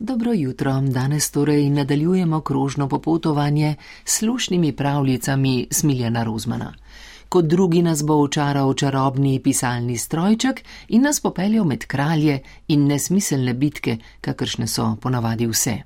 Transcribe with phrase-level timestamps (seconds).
[0.00, 6.74] Dobro jutro, danes torej nadaljujemo krožno popotovanje s slušnimi pravljicami Smiljana Rozmana.
[7.28, 13.54] Kot drugi nas bo očaral čarobni pisalni strojček in nas popeljal med kralje in nesmiselne
[13.54, 15.76] bitke, kakršne so ponavadi vse.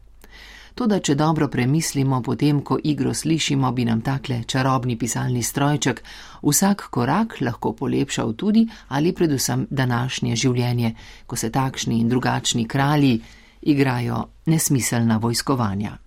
[0.74, 6.04] Toda, če dobro premislimo, potem, ko igro slišimo, bi nam takle čarobni pisalni strojček
[6.42, 10.94] vsak korak lahko polepšal tudi ali predvsem današnje življenje,
[11.26, 13.20] ko se takšni in drugačni kralji
[13.62, 15.98] igrajo nesmiselna vojskovanja.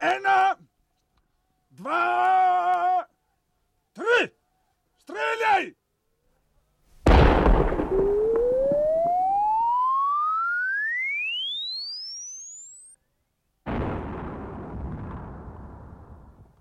[0.00, 0.56] Ena,
[1.70, 3.04] dva,
[3.92, 4.20] tri,
[5.02, 5.72] streljaj!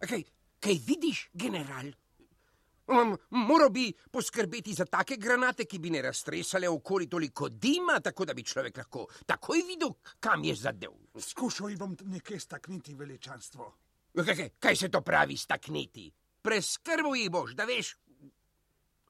[0.09, 0.23] Kaj,
[0.59, 1.91] kaj vidiš, general?
[2.89, 8.25] Um, moral bi poskrbeti za take granate, ki bi ne raztresale okoli toliko dima, tako
[8.25, 10.95] da bi človek lahko takoj videl, kam je zadev.
[11.19, 13.69] Skušal bom nekaj stakniti veličanstvo.
[14.25, 16.09] Kaj, kaj, se to pravi stakniti?
[16.41, 17.93] Preskrbo jih boš, da veš.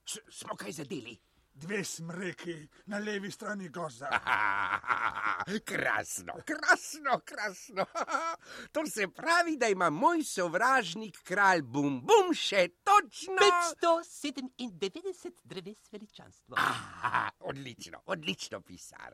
[0.05, 1.15] S, smo kaj zadeli?
[1.59, 4.09] Dve smreki na levi strani gozda.
[5.69, 7.85] krasno, krasno, krasno.
[8.73, 16.55] to se pravi, da ima moj sovražnik kralj Bum Bum še točno 597 dreves veličanstvo.
[16.57, 19.13] Aha, odlično, odlično pisar.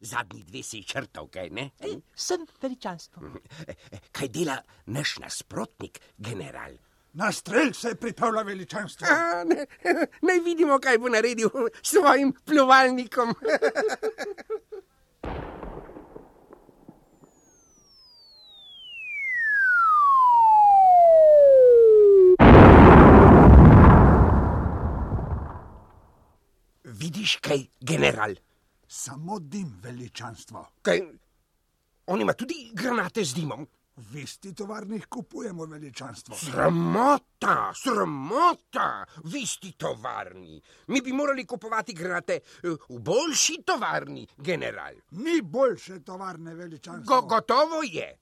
[0.00, 1.70] Zadnji dve si črtov, kaj ne?
[1.80, 3.34] Ej, sem veličanstvo.
[4.12, 6.78] Kaj dela naš nasprotnik, general?
[7.14, 9.06] Na strelj se pripravlja veličanstvo.
[9.10, 9.66] A, ne,
[10.22, 11.48] naj vidimo, kaj bo naredil
[11.82, 13.34] s svojim pljuvalnikom.
[26.84, 28.34] Vidiš kaj, general?
[28.88, 30.66] Samo dim veličanstvo.
[30.82, 31.00] Kaj?
[32.06, 33.68] On ima tudi granate z dimom.
[33.96, 36.36] V isti tovarni kupujemo veličanstvo.
[36.36, 40.60] Sramota, sramota, v isti tovarni.
[40.86, 44.94] Mi bi morali kupovati granate eh, v boljši tovarni, general.
[45.10, 47.20] Ni boljše tovarne veličanstvo.
[47.20, 48.18] Go, gotovo je.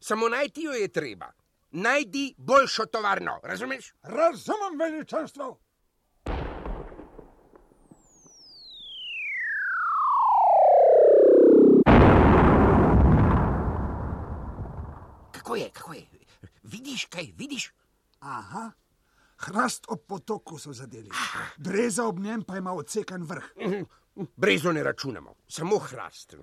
[0.00, 1.32] Samo najti jo je treba.
[1.70, 3.94] Najdi boljšo tovarno, razumeš?
[4.02, 5.58] Razumem veličanstvo.
[15.56, 16.06] Kako je, kako je?
[16.62, 17.72] Vidiš kaj, vidiš?
[18.20, 18.70] Aha,
[19.36, 21.10] hrast ob potoku so zadeli.
[21.56, 23.44] Breza ob njem pa ima odsekan vrh.
[24.36, 26.34] Brezo ne računamo, samo hrast.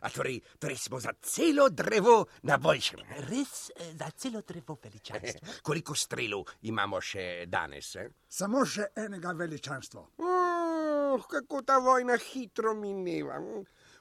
[0.00, 3.00] A torej, torej smo za celo drevo na boljšem.
[3.28, 5.40] Res eh, za celo drevo veličanstvo.
[5.66, 7.96] Koliko strelov imamo še danes?
[7.96, 8.08] Eh?
[8.28, 10.06] Samo še enega veličanstva.
[10.18, 13.38] Oh, kako ta vojna hitro mineva.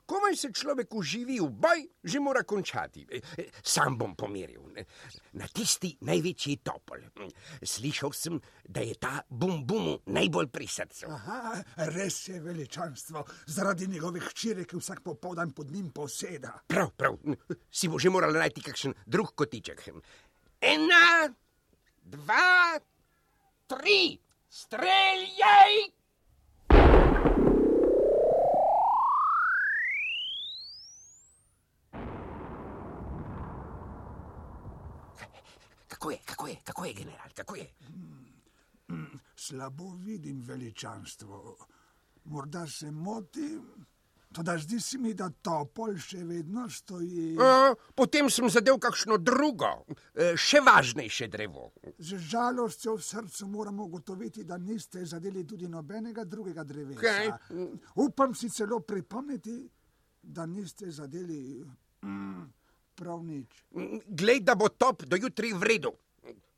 [0.09, 3.05] Komaj se človek uživi v boj, že mora končati.
[3.05, 4.71] E, e, Sam bom pomiril.
[5.37, 7.03] Na tisti največji topol.
[7.61, 11.11] Slišal sem, da je ta bum bum najbolj pri srcu.
[11.13, 11.61] Aha,
[11.93, 16.55] res je veličanstvo, zaradi njegovih hčere, ki vsak popoldan pod njim poseda.
[16.67, 17.19] Prav, prav.
[17.69, 19.85] Si bo že moral najti kakšen drug kotiček.
[20.61, 21.29] Ena,
[22.01, 22.81] dva,
[23.69, 24.17] tri,
[24.49, 25.99] streljaj!
[35.99, 37.67] Kako je, kako je, kako je, general, kako je?
[39.35, 41.57] Slabo vidim veličanstvo.
[42.23, 43.85] Morda se motim,
[44.31, 47.35] toda zdi se mi, da topol še vedno stoji.
[47.41, 49.71] A, potem sem zadev kakšno drugo,
[50.15, 51.73] e, še važnejše drevo.
[51.97, 57.01] Z žalostjo v srcu moram ugotoviti, da niste zadeli tudi nobenega drugega drevesa.
[57.01, 57.33] Kaj?
[57.95, 59.57] Upam si celo pripomniti,
[60.21, 61.59] da niste zadeli
[62.05, 62.47] mm,
[62.99, 63.63] prav nič.
[64.07, 65.93] Glej, da bo top do jutri v redu.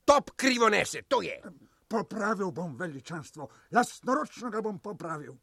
[0.05, 1.37] Top krivo nese, to je.
[1.91, 5.35] Popravil bom veličanstvo, lastnoročno ga bom popravil.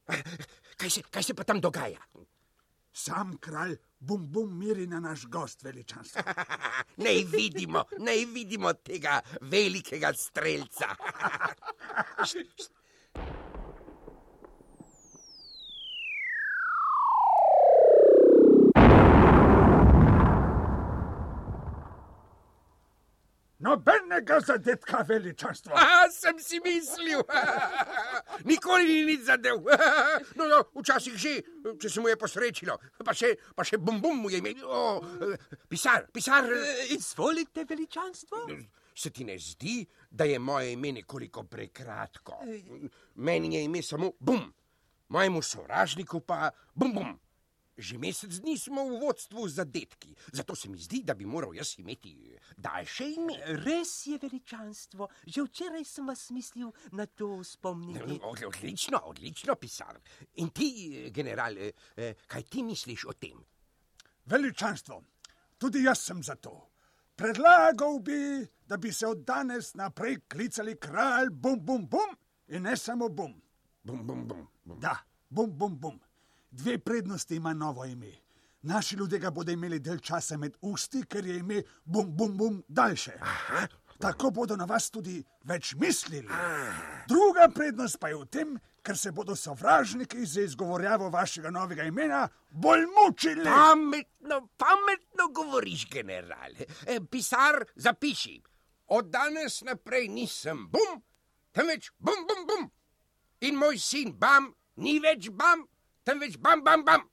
[0.79, 2.01] Kaj se, kaj se pa tam dogaja?
[2.99, 6.23] Sam kralj bum bum miri na naš gost veličanstvo.
[7.05, 10.89] Naj vidimo, naj vidimo tega velikega streljca.
[23.69, 25.77] Nobenega zadetka veličanstva.
[25.77, 27.21] A, sem si mislil,
[28.51, 29.61] nikoli ni nič zadev.
[30.39, 31.33] No, no, včasih že,
[31.81, 34.63] če se mu je posrečilo, pa še, pa še bum bum mu je imel.
[34.65, 35.01] O,
[35.69, 36.47] pisar, pisar.
[36.95, 38.47] Izvolite veličanstvo.
[38.99, 42.41] Se ti ne zdi, da je moje ime nekoliko prekratko?
[43.23, 44.47] Meni je ime samo bum.
[45.09, 47.19] mojemu sovražniku pa bum bum.
[47.79, 51.77] Že mesec dni smo v vodstvu zadetki, zato se mi zdi, da bi moral jaz
[51.79, 53.37] imeti daljše ime.
[53.63, 58.19] Res je veličanstvo, že včeraj sem vas mislil na to spomniti.
[58.23, 60.01] Od, odlično, odlično pisar.
[60.43, 63.39] In ti, eh, general, eh, eh, kaj ti misliš o tem?
[64.27, 65.03] Veličanstvo,
[65.59, 66.71] tudi jaz sem za to.
[67.15, 72.15] Predlagal bi, da bi se od danes naprej klicali kralj bum bum bum
[72.49, 73.43] in ne samo bum.
[73.83, 74.81] Bum, bum, bum, bum.
[74.81, 74.97] Da,
[75.31, 76.01] bum bum bum.
[76.51, 78.13] Dve prednosti ima novo ime.
[78.63, 82.63] Naši ljudje ga bodo imeli del časa med usti, ker je ime bum bum bum
[82.69, 83.13] daljše.
[83.99, 86.29] Tako bodo na vas tudi več mislili.
[87.09, 92.29] Druga prednost pa je v tem, ker se bodo sovražniki za izgovorjavo vašega novega imena
[92.51, 93.45] bolj mučili.
[93.45, 96.55] Pametno, pametno govoriš, general.
[96.87, 98.43] E, pisar, zapiši.
[98.87, 101.03] Od danes naprej nisem bum,
[101.53, 102.71] temveč bum, bum, bum.
[103.41, 105.67] In moj sin bam, ni več bam,
[106.09, 107.05] temveč bam, bam, bam.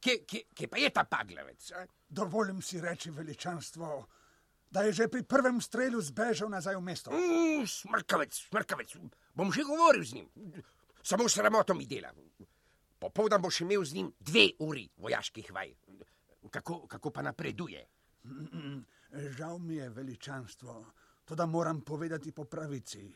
[0.00, 1.72] Kje, kje, kje pa je ta paglavec?
[1.76, 1.84] a?
[2.08, 4.06] Dovolim si reči veličanstvo,
[4.70, 7.12] da je že pri prvem strelu zbežal nazaj v mesto.
[7.12, 8.96] Mm, smrkavec, smrkavec.
[9.34, 10.28] Bom že govoril z njim.
[11.02, 12.12] Samo sramoto mi dela.
[12.98, 15.74] Popoldan boš imel z njim dve uri vojaških vaj.
[16.50, 17.84] Kako, kako pa napreduje?
[19.36, 20.84] Žal mi je veličanstvo,
[21.24, 23.12] to da moram povedati po pravici.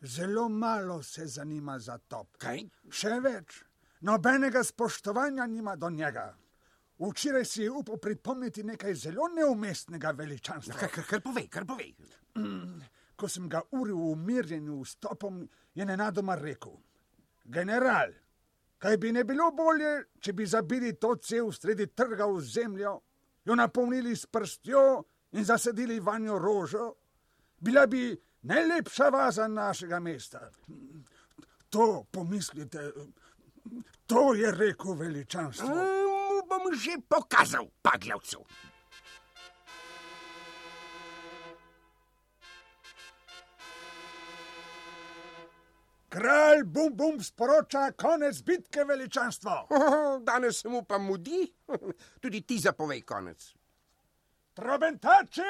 [0.00, 2.36] Zelo malo se zanima za top.
[2.36, 2.62] Kaj?
[2.90, 3.62] Še več,
[4.00, 6.36] nobenega spoštovanja nima do njega.
[6.98, 10.74] Včeraj si je upal pripomniti nekaj zelo neumestnega veličanstva.
[10.74, 11.94] Kar, kar, kar povej, kar povej.
[13.18, 15.42] Ko sem ga uril v umirjenju vstopom,
[15.74, 16.74] je nenadoma rekel:
[17.44, 18.12] General,
[18.78, 23.00] kaj bi ne bilo bolje, če bi zabili to cev sredi trga v zemljo,
[23.44, 26.92] jo napolnili s prstjo in zasadili vanjo rožo?
[27.58, 30.50] Bila bi najlepša vaza našega mesta.
[31.70, 32.92] To pomislite,
[34.06, 35.68] to je rekel veličanstvo.
[35.68, 38.44] Mu bom že pokazal, paglavcu.
[46.08, 49.68] Kralj bum bum sporoča konec bitke veličanstvo.
[50.28, 51.52] Danes se mu pa mudi.
[52.22, 53.54] Tudi ti zapovej konec.
[54.54, 55.42] Trobentači,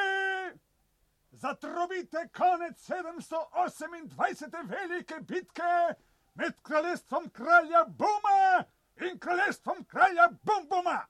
[1.31, 4.69] zatrobite konec 728.
[4.69, 5.95] velike bitke
[6.39, 8.65] med kraljestvom kralja Buma
[9.11, 11.07] in kraljestvom kralja Bum Buma.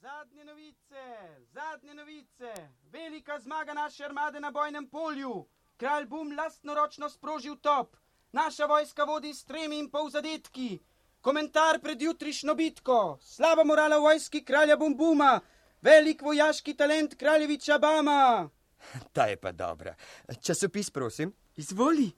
[0.00, 1.04] Zadnje novice,
[1.52, 2.54] zadnje novice.
[2.82, 5.46] Velika zmaga naše armade na bojnem polju.
[5.76, 7.96] Kralj Bum lastnoročno sprožil top.
[8.32, 10.80] Naša vojska vodi s tremi in pol zadetki.
[11.22, 13.18] Komentar pred jutrišnjo bitko.
[13.22, 15.40] Slaba morala vojski kralja Bum Buma.
[15.82, 18.48] Velik vojaški talent kraljeviča Bama.
[19.14, 19.94] Ta je pa dobra.
[20.42, 21.32] Časopis, prosim.
[21.56, 22.10] Izvoli.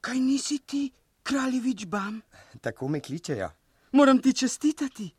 [0.00, 0.90] Kaj nisi ti,
[1.22, 2.20] kraljevič Bam?
[2.60, 3.50] Tako me kličejo.
[3.92, 5.10] Moram ti čestitati.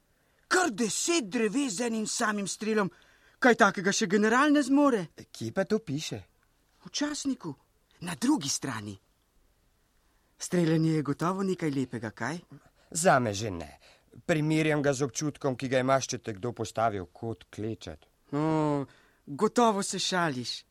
[0.48, 2.92] Kar deset dreves z enim samim strelom.
[3.40, 5.08] Kaj takega še general ne zmore?
[5.32, 6.22] Kje pa to piše?
[6.86, 7.52] V časniku,
[8.00, 8.96] na drugi strani.
[10.38, 12.38] Streljanje je gotovo nekaj lepega, kaj?
[12.92, 13.80] Zame že ne.
[14.26, 18.06] Primerjam ga z občutkom, ki ga imaš, če te kdo postavi kot klečet.
[18.32, 18.86] O,
[19.26, 20.64] gotovo se šališ.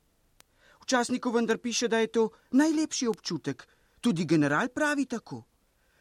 [0.83, 3.67] V časniku vendar piše, da je to najlepši občutek.
[4.01, 5.45] Tudi general pravi tako.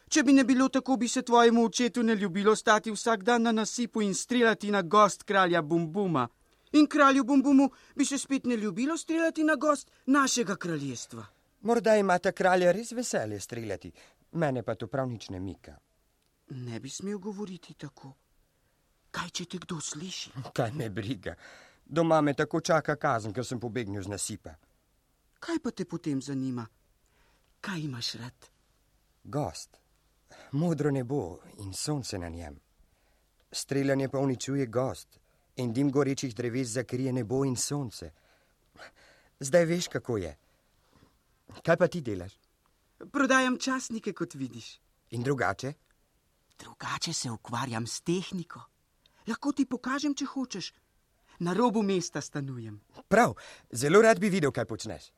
[0.10, 3.52] Če bi ne bilo tako, bi se tvojemu očetu ne ljubilo stati vsak dan na
[3.52, 6.28] nasipu in streljati na gost kralja Bumbuma.
[6.72, 11.26] In kralju Bumbumu bi se spet ne ljubilo streljati na gost našega kraljestva.
[11.66, 13.90] Morda imata kralja res veselje streljati,
[14.32, 15.74] mene pa to prav nič ne mika.
[16.50, 18.12] Ne bi smel govoriti tako.
[19.12, 20.32] Kaj, če te kdo sliši?
[20.54, 21.34] Kaj me briga.
[21.86, 24.54] Doma me tako čaka kazen, ker sem pobegnil z nasipa.
[25.42, 26.68] Kaj pa te potem zanima?
[27.66, 28.50] Kaj imaš rad?
[29.24, 29.82] Gost.
[30.52, 32.62] Modro nebo in sonce na njem.
[33.52, 35.20] Streljanje pa uničuje gost
[35.56, 38.12] in dim gorečih dreves zakrije nebo in sonce.
[39.40, 40.38] Zdaj veš, kako je.
[41.64, 42.38] Kaj pa ti delaš?
[43.12, 44.80] Prodajam časnike, kot vidiš.
[45.12, 45.74] In drugače?
[46.60, 48.62] Drugače se ukvarjam s tehniko.
[49.28, 50.72] Lahko ti pokažem, če hočeš.
[51.40, 52.80] Na robu mesta stanujem.
[53.08, 53.34] Prav,
[53.72, 55.10] zelo rad bi videl, kaj počneš.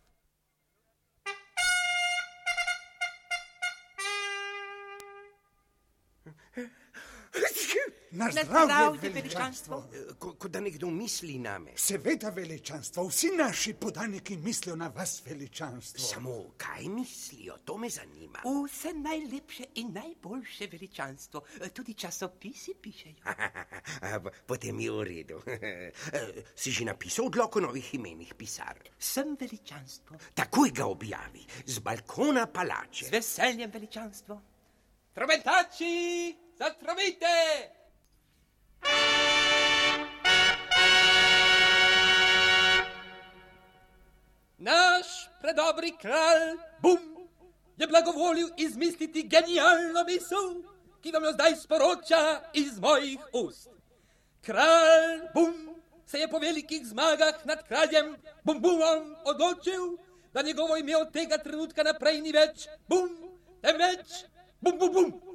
[8.17, 9.79] Na zdravje, veličanstvo.
[9.79, 10.15] veličanstvo.
[10.19, 11.71] Kot ko da nekdo misli na me.
[11.75, 16.03] Seveda, veličanstvo, vsi naši podaniki mislijo na vas, veličanstvo.
[16.03, 18.39] Samo kaj mislijo, to me zanima.
[18.65, 21.41] Vse najlepše in najboljše veličanstvo.
[21.74, 23.21] Tudi časopisi pišejo.
[24.50, 25.41] Potem je v redu.
[26.55, 28.77] Si že napisal odlok o novih imenih pisar?
[29.00, 30.17] Sem veličanstvo.
[30.33, 33.05] Takoj ga objavi, z balkona Z palače.
[33.12, 34.41] veseljem veličanstvo.
[35.13, 37.76] Trobentači, zatrobite!
[44.57, 47.27] Naš predobri kralj, bum,
[47.77, 50.63] je blagovolil izmisliti genialno misel,
[51.01, 53.69] ki vam jo zdaj sporoča iz mojih ust.
[54.41, 55.53] Kralj, bum,
[56.05, 59.98] se je po velikih zmagah nad kraljem bum bumom odločil,
[60.34, 63.10] da njegovo ime od tega trenutka naprej ni več bum,
[63.62, 64.24] temveč
[64.62, 65.26] bum bum bum.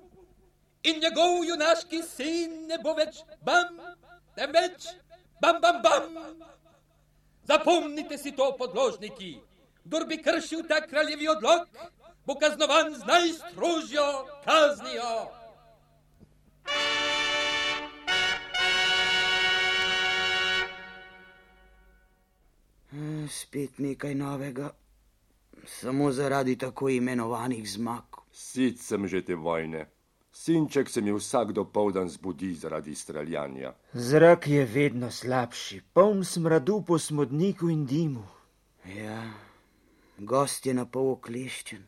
[0.83, 3.77] In njegov junaški sin ne bo več bam,
[4.35, 4.89] temveč
[5.43, 6.17] bam bam bam.
[7.47, 9.37] Zapomnite si to, podložniki.
[9.85, 11.71] Kdor bi kršil ta kraljevi odlog,
[12.27, 14.09] bo kaznovan z najstrožjo
[14.45, 15.15] kaznijo.
[22.93, 24.71] Eh, Spet nekaj novega,
[25.67, 28.23] samo zaradi tako imenovanih zmag.
[28.33, 29.92] Sit sem že te vojne.
[30.33, 33.75] Sinček se mi vsak dopoldan zbudi zaradi streljanja.
[33.93, 38.25] Zrak je vedno slabši, poln smradu po smodniku in dimu.
[38.97, 39.23] Ja,
[40.19, 41.85] gost je na pol okleščen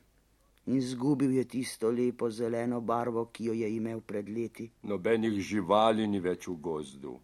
[0.67, 4.71] in zgubil je tisto lepo zeleno barvo, ki jo je imel pred leti.
[4.83, 7.19] Nobenih živali ni več v gozdu.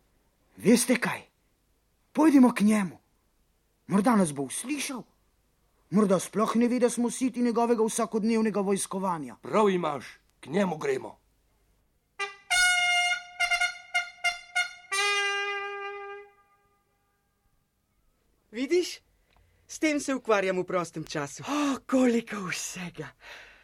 [0.57, 1.23] Veste kaj?
[2.13, 2.99] Pojdimo k njemu.
[3.87, 5.03] Morda nas bo uslišal,
[5.91, 9.37] morda sploh ne ve, da smo siti njegovega vsakodnevnega vojskovanja.
[9.43, 11.21] Prav imaš, k njemu gremo.
[18.51, 18.99] Vidiš,
[19.67, 21.43] s tem se ukvarjam v prostem času.
[21.47, 23.09] O, koliko vsega.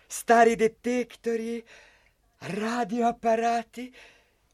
[0.09, 1.63] Stari detektorji,
[2.41, 3.93] radioaparati,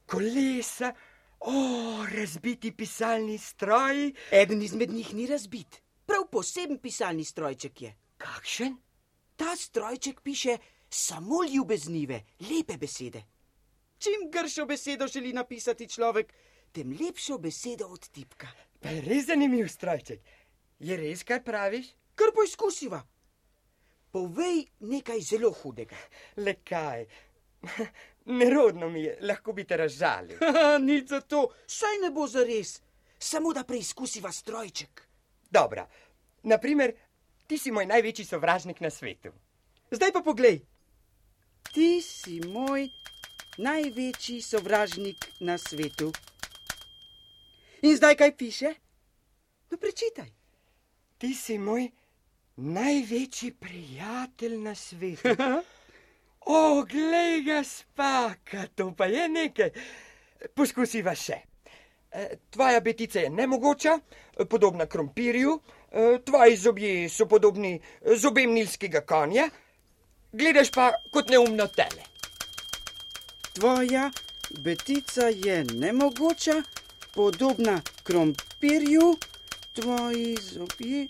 [0.07, 0.95] kolesa,
[1.41, 4.15] o, razbiti pisalni stroji.
[4.31, 5.83] Eden izmed njih ni razbit.
[6.07, 7.95] Prav poseben pisalni strojček je.
[8.17, 8.77] Kakšen?
[9.37, 10.57] Ta strojček piše
[10.95, 13.23] samo ljubeznive, lepe besede.
[13.99, 16.33] Čim gršo besedo želi napisati človek,
[16.73, 18.49] tem lepšo besedo od tipka.
[18.81, 20.21] Pa je res zanimiv strojček.
[20.79, 21.87] Je res, kar praviš?
[22.15, 23.03] Kar poizkusiva.
[24.11, 25.97] Povej nekaj zelo hudega.
[26.37, 27.07] Le kaj?
[28.41, 30.39] Nerodno mi je, lahko bi te razžalil.
[30.89, 32.81] Nič za to, saj ne bo zares.
[33.19, 35.07] Samo da preizkusiva strojček.
[35.51, 35.87] Dobro,
[36.43, 36.93] naprimer,
[37.47, 39.31] ti si moj največji sovražnik na svetu.
[39.91, 40.63] Zdaj pa poglej.
[41.73, 42.85] Ti si moj
[43.57, 46.13] največji sovražnik na svetu.
[47.83, 48.75] In zdaj kaj piše?
[49.71, 50.29] No, prečitaj.
[51.19, 51.89] Ti si moj
[52.57, 55.33] največji prijatelj na svetu.
[56.45, 59.71] O, glej ga spaka, to pa je nekaj.
[60.59, 61.37] Poskusiva še.
[62.11, 63.95] E, Tvoja betica je nemogoča,
[64.51, 67.77] podobna krompirju, e, tvoji zobje so podobni
[68.19, 69.47] zobem nilskega konja,
[70.33, 72.05] gledaš pa kot neumno tele.
[73.53, 74.11] Tvoja
[74.51, 76.63] betica je nemogoča,
[77.15, 79.17] podobna krompirju,
[79.73, 81.07] tvoji zobje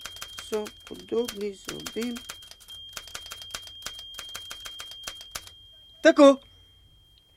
[0.49, 2.15] so podobni zobem.
[6.03, 6.35] Tako.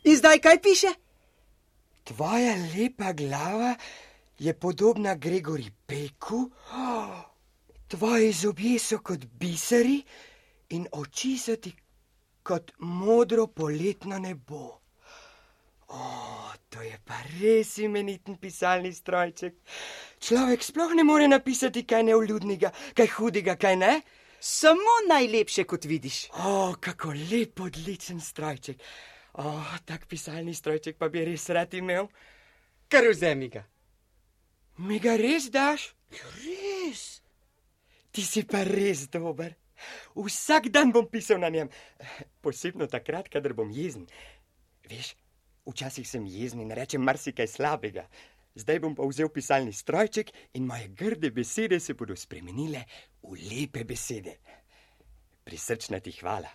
[0.04, 0.90] In zdaj kaj piše?
[2.04, 3.74] Tvoja lepa glava
[4.38, 7.20] je podobna Gregori Peku, oh,
[7.88, 10.02] tvoji zobje so kot biseri
[10.70, 11.74] in oči so ti
[12.42, 14.80] kot modro poletno nebo.
[15.88, 19.54] O, to je pa res imeniten pisalni strojček.
[20.18, 23.92] Človek sploh ne more napisati kaj neuljudnega, kaj hudega, kaj ne?
[24.40, 26.26] Samo najlepše, kot vidiš.
[26.42, 28.82] O, kako lep, odličen strojček.
[29.42, 32.10] O, tak pisalni strojček pa bi res rad imel.
[32.88, 33.62] Kar vzemi ga.
[34.78, 35.92] Mi ga res daš?
[36.42, 37.22] Res.
[38.10, 39.54] Ti si pa res dober.
[40.16, 41.70] Vsak dan bom pisal na njem,
[42.40, 44.06] posebno takrat, kadar bom jezen.
[44.88, 45.14] Veš,
[45.66, 48.06] včasih sem jezen in rečem marsikaj slabega.
[48.56, 52.86] Zdaj bom pa vzel pisalni strojček in moje grde besede se bodo spremenile
[53.22, 54.38] v lepe besede.
[55.44, 56.48] Prisrčna ti hvala,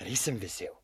[0.00, 0.83] res sem vesel.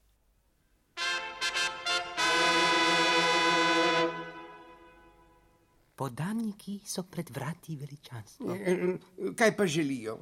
[6.01, 8.55] Podaniki so pred vrati veličanstva.
[8.57, 10.15] Eh, Kaj pa želijo?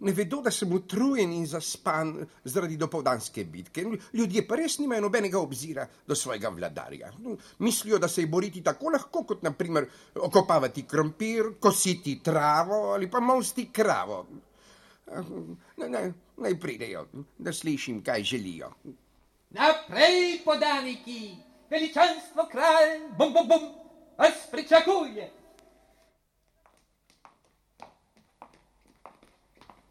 [0.00, 2.12] Ne vedo, da sem utrujen in zaspan
[2.44, 3.84] zaradi dopoldanske bitke.
[4.12, 7.10] Ljudje pa res nimajo nobenega obzira do svojega vladarja.
[7.58, 13.20] Mislijo, da se je boriti tako lahko, kot naprimer okopavati krompir, kositi travo ali pa
[13.20, 14.22] molsti kravo.
[15.76, 17.06] Naj, naj, naj pridejo,
[17.38, 18.70] da slišim, kaj želijo.
[19.50, 21.34] Naprej, podaniki,
[21.70, 23.70] veličanstvo kralj, bum, bum, bum,
[24.20, 25.30] vas pričakuje.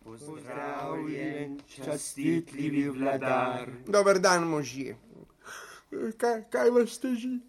[0.03, 3.69] Pozdravljen, častitljivi vladar.
[3.87, 4.97] Dober dan, možje.
[6.17, 7.39] Kaj, kaj vas teži?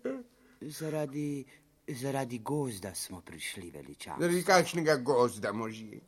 [0.60, 1.44] Zaradi,
[1.88, 4.22] zaradi gozda smo prišli veličanstvo.
[4.22, 6.00] Zaradi kakšnega gozda, možje?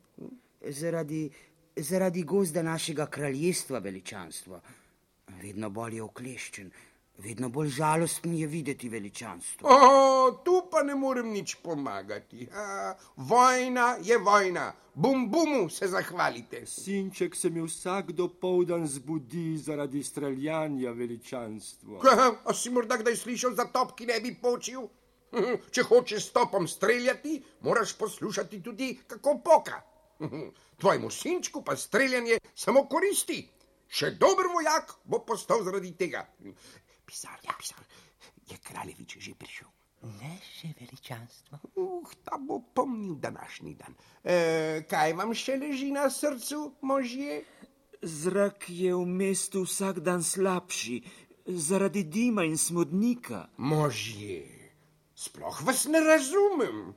[0.61, 1.29] Zaradi,
[1.75, 4.61] zaradi gozda našega kraljestva veličanstvo.
[5.41, 6.71] Vedno bolj je okleščen,
[7.17, 9.69] vedno bolj žalosten je videti veličanstvo.
[9.69, 12.47] O, tu pa ne morem nič pomagati.
[12.53, 16.65] A, vojna je vojna, bum bumu se zahvalite.
[16.65, 21.99] Sinček se mi vsak dopoldan zbudi zaradi streljanja veličanstva.
[21.99, 24.87] Ka, a si morda kdaj slišal za top, ki ne bi počil?
[25.73, 29.81] Če hočeš s topom streljati, moraš poslušati tudi, kako poka.
[30.77, 33.41] Tvojemu sinčku pa streljanje samo koristi.
[33.93, 36.23] Še dober vojak bo postal zaradi tega.
[37.05, 37.83] Pisar, ja, pisar,
[38.49, 39.67] je kraljevič že prišel.
[40.19, 41.59] Ne še veličanstvo.
[41.79, 43.95] Uh, ta bo pomnil današnji dan.
[44.23, 47.43] E, kaj vam še leži na srcu, možje?
[48.03, 50.99] Zrak je v mestu vsak dan slabši,
[51.47, 53.47] zaradi dima in smodnika.
[53.57, 54.43] Možje,
[55.15, 56.91] sploh vas ne razumem.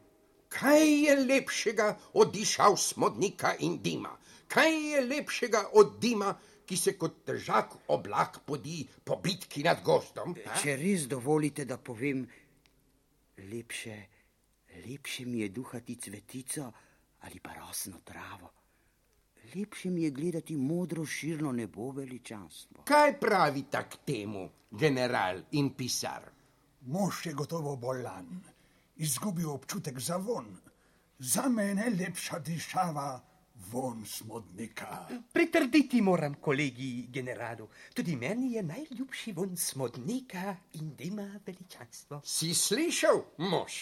[0.50, 4.16] Kaj je lepšega od dišav smodnika in dima?
[4.50, 6.34] Kaj je lepšega od dima,
[6.66, 10.35] ki se kot težak oblak podi po bitki nad gozdom?
[10.35, 10.58] a?
[10.61, 12.26] Če res dovolite, da povem,
[13.50, 13.96] lepše,
[14.87, 16.73] lepše mi je duhati cvetico
[17.26, 18.52] ali pa rosno travo.
[19.54, 22.82] Lepše mi je gledati modro širno nebo veličanstvo.
[22.85, 26.26] Kaj pravita k temu, general in pisar?
[26.87, 28.42] Mož je gotovo bolan,
[28.96, 30.50] izgubil občutek za von.
[31.18, 33.23] Za me je najlepša dišava
[33.70, 35.08] von smodnika.
[35.32, 37.68] Pritrditi moram kolegi generalu.
[37.94, 42.20] Tudi meni je najljubši von smodnika in dima veličanstvo.
[42.25, 43.72] Si slišal, mož?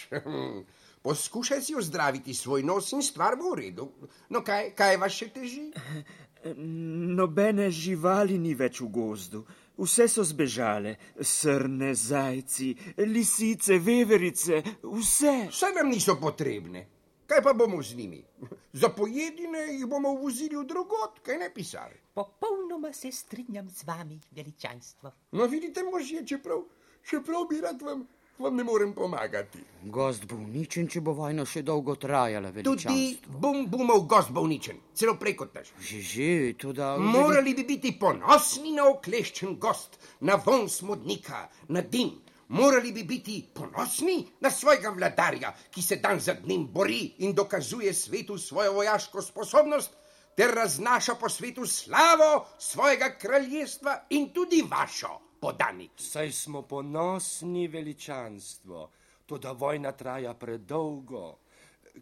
[1.05, 3.91] Poskušaj si ozdraviti svoj nos in stvar bo v redu.
[4.29, 5.67] No, kaj, kaj vas še teži?
[7.19, 9.45] Nobene živali ni več v gozdu.
[9.77, 12.69] Vse so zbežale, srne, zajci,
[13.11, 15.33] lisice, veverice, vse.
[15.51, 16.85] Vse nam niso potrebne.
[17.27, 18.23] Kaj pa bomo z njimi?
[18.81, 21.93] Za pojedine jih bomo vozili v drugot, kaj ne pisar.
[22.13, 25.11] Popolnoma se strinjam z vami, veličanstvo.
[25.31, 26.61] No, vidite, možje, čeprav,
[27.09, 28.05] čeprav bi rad vam,
[28.39, 29.59] vam ne morem pomagati.
[29.83, 33.39] Gozd bo uničen, če bo vojna še dolgo trajala, Tudi veličanstvo.
[33.39, 35.71] bum bumov gost bo uničen, celo prej kot naš.
[35.79, 36.97] Že, že, to da.
[36.97, 42.11] Morali bi biti ponosni na okleščen gost, na von smodnika, na dim.
[42.47, 47.93] Morali bi biti ponosni na svojega vladarja, ki se dan za dnem bori in dokazuje
[47.93, 49.91] svetu svojo vojaško sposobnost,
[50.35, 55.91] ter raznaša po svetu slavo svojega kraljestva in tudi vašo, podanik.
[55.97, 58.89] Saj smo ponosni veličanstvo,
[59.25, 61.37] to da vojna traja predolgo.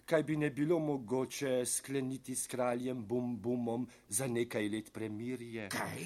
[0.05, 5.69] Kaj bi ne bilo mogoče skleniti s kraljem Bum Bumom za nekaj let premirje?
[5.69, 6.03] Kaj?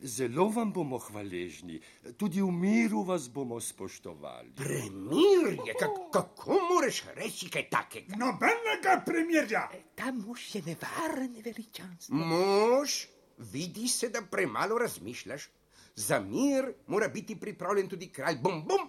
[0.00, 1.80] Zelo vam bomo hvaležni,
[2.16, 4.54] tudi v miru vas bomo spoštovali.
[4.56, 8.16] Premirje, Kak, kako moreš reči kaj takega?
[8.16, 9.68] Nobenega premirja.
[9.94, 12.16] Ta mož je nevaren, veličanstvo.
[12.16, 13.04] Mož,
[13.52, 15.50] vidi se, da premalo razmišljaš.
[15.96, 18.88] Za mir mora biti pripravljen tudi kralj Bum Bum.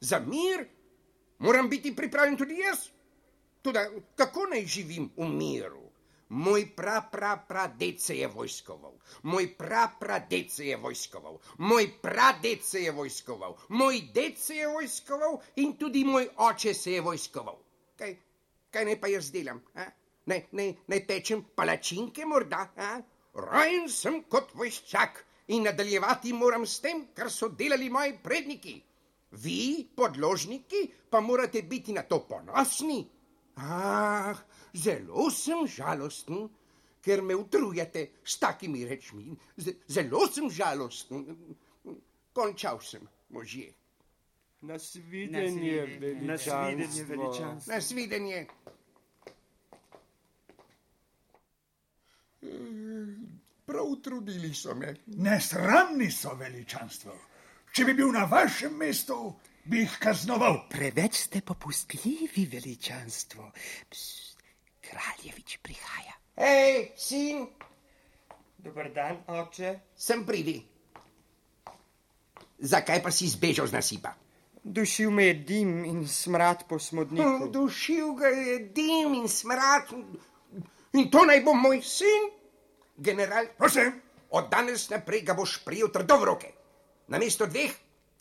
[0.00, 0.66] Za mir
[1.38, 2.91] moram biti pripravljen tudi jaz.
[3.62, 3.78] Tudi
[4.16, 5.82] kako naj živim v miru?
[6.32, 11.36] Moj pra, pra, pra, ded se je vojskoval, moj pra, pra, ded se je vojskoval,
[11.58, 16.74] moj pra, ded se je vojskoval, moj ded se je vojskoval in tudi moj oče
[16.74, 17.58] se je vojskoval.
[17.98, 18.16] Kaj,
[18.70, 19.60] kaj naj pa jaz delam?
[19.74, 19.90] a?
[20.26, 22.64] Naj, naj, naj pečem palačinke morda?
[22.76, 22.90] a?
[23.34, 28.78] Rojen sem kot vojščak in nadaljevati moram s tem, kar so delali moji predniki.
[29.32, 33.02] Vi, podložniki, pa morate biti na to ponosni.
[33.56, 34.34] Ah,
[34.74, 36.48] zelo sem žalosten,
[37.02, 39.36] ker me utrujate s takimi rečmi.
[39.56, 41.26] Z zelo sem žalosten.
[42.32, 43.72] Končal sem, možje.
[44.62, 47.74] Nasvidenje, Nasvidenje, veličanstvo.
[47.74, 48.46] Nasvidenje.
[53.66, 54.94] Prav trudili so me.
[55.06, 57.12] Nesramni so veličanstvo.
[57.72, 59.34] Če bi bil na vašem mestu,
[59.64, 60.64] bi jih kaznoval.
[60.70, 63.50] Preveč ste popustljivi, veličanstvo.
[63.90, 64.38] Pst,
[64.80, 66.14] kraljevič prihaja.
[66.36, 67.46] Hej, sin,
[68.58, 69.80] Dober dan, oče.
[69.96, 70.62] sem pridi.
[72.58, 74.14] Zakaj pa si zbežal z nasipa?
[74.62, 77.48] Dušil me je dim in smrad po smodniku.
[77.50, 79.90] Dušil ga je dim in smrad.
[80.92, 82.30] In to naj bo moj sin,
[82.96, 83.46] general.
[83.58, 83.98] Prosim,
[84.32, 86.48] Od danes naprej ga boš prijel trdo v roke.
[87.08, 87.72] Namesto dveh,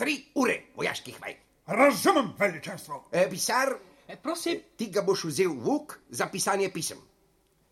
[0.02, 1.38] tri ure vojaških vaj.
[1.66, 3.04] razumem, veličanstvo.
[3.12, 3.76] E, pisar,
[4.12, 7.00] E, prosim, ti ga boš vzel v uk za pisanje pisem.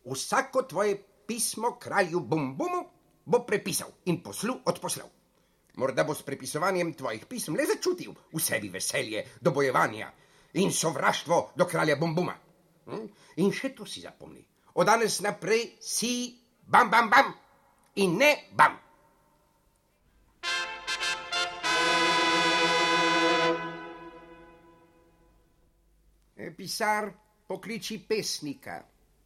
[0.07, 0.95] Vsako tvoje
[1.27, 2.83] pismo kralju Bumbumu
[3.25, 5.09] bo prepisal in poslu odposlal.
[5.75, 10.07] Morda bo s prepisovanjem tvojih pisem le začutil v sebi veselje do bojevanja
[10.53, 12.37] in sovraštvo do kralja Bumbuma.
[12.87, 13.05] Hm?
[13.43, 14.45] In še to si zapomni.
[14.79, 17.33] Od danes naprej si bam, bam, bam
[17.99, 18.79] in ne bam.
[26.51, 27.11] Pisar,
[27.47, 28.83] pokliči pesnika.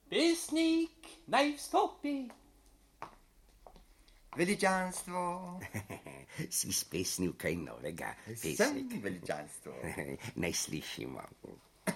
[0.09, 2.29] pesnik naj vstopi.
[4.35, 5.59] Veličanstvo.
[6.49, 9.03] si spesnil kaj novega, Sem pesnik.
[9.03, 9.73] veličanstvo.
[10.41, 11.21] Naj slišimo.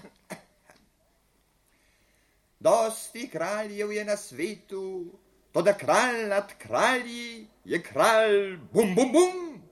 [2.60, 5.12] Dosti kraljev je na svetu,
[5.52, 9.62] toda kralj nad kralji je kralj bum bum bum,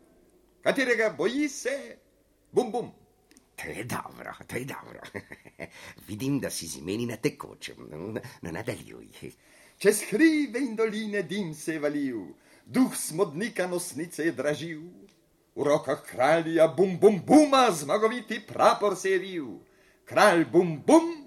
[0.63, 1.97] katerega boji se
[2.53, 2.91] bum bum.
[3.57, 5.01] To je dobro, to je dobro.
[6.09, 7.77] Vidim, da si z imeni na tekočem.
[7.91, 9.09] No, nadaljuj.
[9.79, 12.21] Čez hribe in doline dim se je valil,
[12.67, 14.83] duh smodnika nosnice je dražil.
[15.57, 19.47] V rokah kralja bum bum buma zmagoviti prapor se je vil.
[20.05, 21.27] Kralj bum bum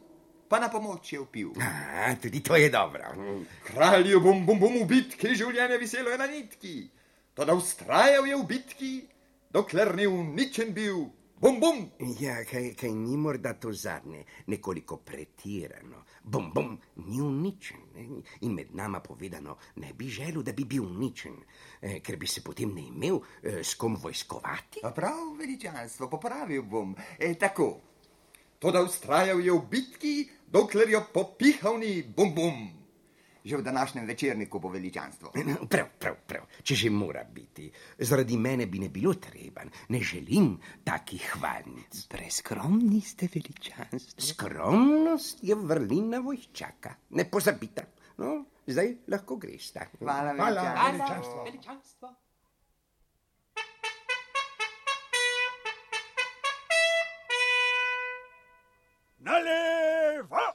[0.50, 1.54] pa na pomoč je vpil.
[1.62, 3.14] A, tudi to je dobro.
[3.64, 6.90] Kralju bum bum bum v bitki življenje viselo je na nitki,
[7.34, 8.94] toda ustrajal je v bitki,
[9.54, 11.10] dokler ni uničen bil.
[11.40, 11.78] Bum bum!
[12.20, 16.02] Ja, kaj, kaj ni morda to zadnje, nekoliko pretirano.
[16.24, 16.74] Bom, bom,
[17.06, 17.78] ni uničen.
[17.96, 18.22] ne.
[18.42, 21.38] In med nama povedano, ne bi želel, da bi bil uničen,
[21.82, 24.84] eh, ker bi se potem ne imel eh, s kom vojskovati.
[24.84, 26.96] A prav, veličanstvo, popravil bom.
[27.20, 27.80] E, tako.
[28.60, 32.79] Toda ustrajal je v bitki, dokler jo popihal ni bum bum.
[33.44, 35.32] Že v današnjem večerniku bo veličanstvo.
[35.70, 37.70] Prav, prav, prav, če že mora biti.
[37.98, 42.06] Zaradi mene bi ne bilo treba, ne želim takih hvalnic.
[42.12, 44.22] Preskromni ste, veličanstvo.
[44.22, 47.88] Skromnost je vrlina vojščaka, ne pozabite.
[48.20, 49.72] No, zdaj lahko greš.
[50.00, 51.44] Hvala, Hvala, veličanstvo.
[51.44, 51.44] veličanstvo.
[51.44, 52.16] Veličanstvo.
[59.20, 60.49] Na levo,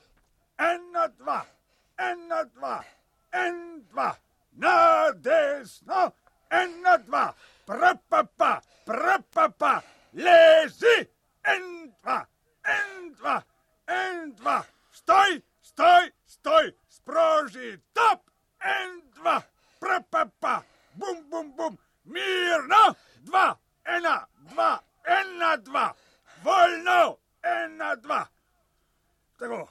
[1.98, 2.84] ena, dva,
[3.32, 4.16] en, dva,
[4.58, 6.12] na desno,
[6.50, 7.34] ena, dva,
[7.66, 11.08] prapapa, prapapa, lezi,
[11.44, 12.18] en, dva,
[12.64, 13.42] en, dva,
[13.86, 18.30] en, dva, stoj, stoj, stoj, sproži, top,
[18.60, 19.40] en, dva,
[19.80, 20.62] prapapa,
[20.94, 22.94] bum, bum, bum, mirno,
[23.26, 23.46] dva,
[23.84, 24.72] ena, dva,
[25.04, 25.94] ena, dva,
[26.42, 28.26] voljno, ena, dva.
[29.38, 29.68] Tako,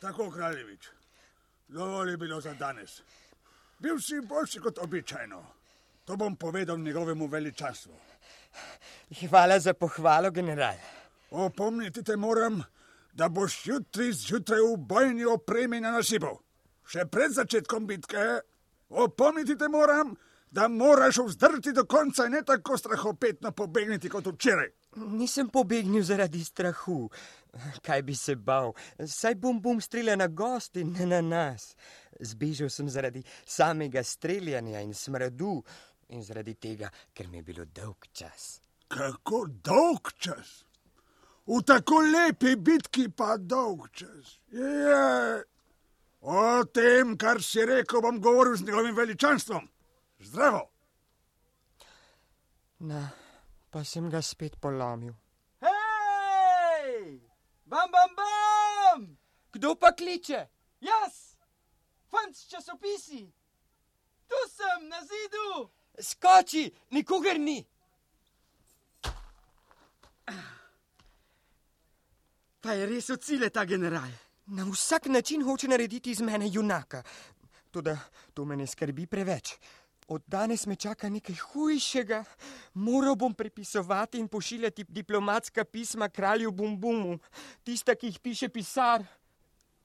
[0.00, 0.95] tako, kraljevič.
[1.68, 3.02] Dovolj je bilo za danes.
[3.78, 5.42] Bil si boljši kot običajno.
[6.04, 7.92] To bom povedal njegovemu veličanstvu.
[9.20, 10.74] Hvala za pohvalo, general.
[11.30, 12.62] Opomniti te moram,
[13.12, 16.38] da boš jutri zjutraj v bojni opremi na nasipu.
[16.86, 18.24] Še pred začetkom bitke.
[18.88, 20.14] Opomniti te moram,
[20.50, 24.70] da moraš vzdrti do konca in ne tako strahopetno pobegniti kot včeraj.
[24.96, 27.08] Nisem pobegnil zaradi strahu.
[27.82, 28.72] Kaj bi se bal?
[29.06, 31.74] Saj bom bom streljal na gosti, ne na nas.
[32.20, 35.62] Zbežal sem zaradi samega streljanja in smradu
[36.08, 38.60] in zaradi tega, ker mi je bilo dolg čas.
[38.88, 40.62] Kako dolg čas?
[41.46, 44.38] V tako lepi bitki pa dolg čas.
[44.50, 45.44] Je.
[46.26, 49.68] O tem, kar si rekel, bom govoril z njegovim veličanstvom.
[50.20, 50.64] Zdravo.
[52.78, 53.08] Na,
[53.76, 55.12] pa sem ga spet polomil.
[55.60, 57.20] Hej!
[57.68, 59.18] Bam, bam, bam!
[59.52, 60.48] Kdo pa kliče?
[60.80, 61.36] Jaz!
[62.08, 63.20] Fant s časopisi!
[64.24, 65.68] Tu sem, na zidu!
[66.00, 67.60] Skoči, nikogar ni!
[72.64, 74.08] Pa je res od sile ta general.
[74.56, 77.02] Na vsak način hoče narediti iz mene junaka.
[77.70, 77.98] Toda
[78.32, 79.58] to me ne skrbi preveč.
[80.08, 82.24] Od danes me čaka nekaj hujšega.
[82.74, 87.18] Moral bom prepisovati in pošiljati diplomatska pisma kralju Bumbumu,
[87.64, 89.04] tista, ki jih piše pisar.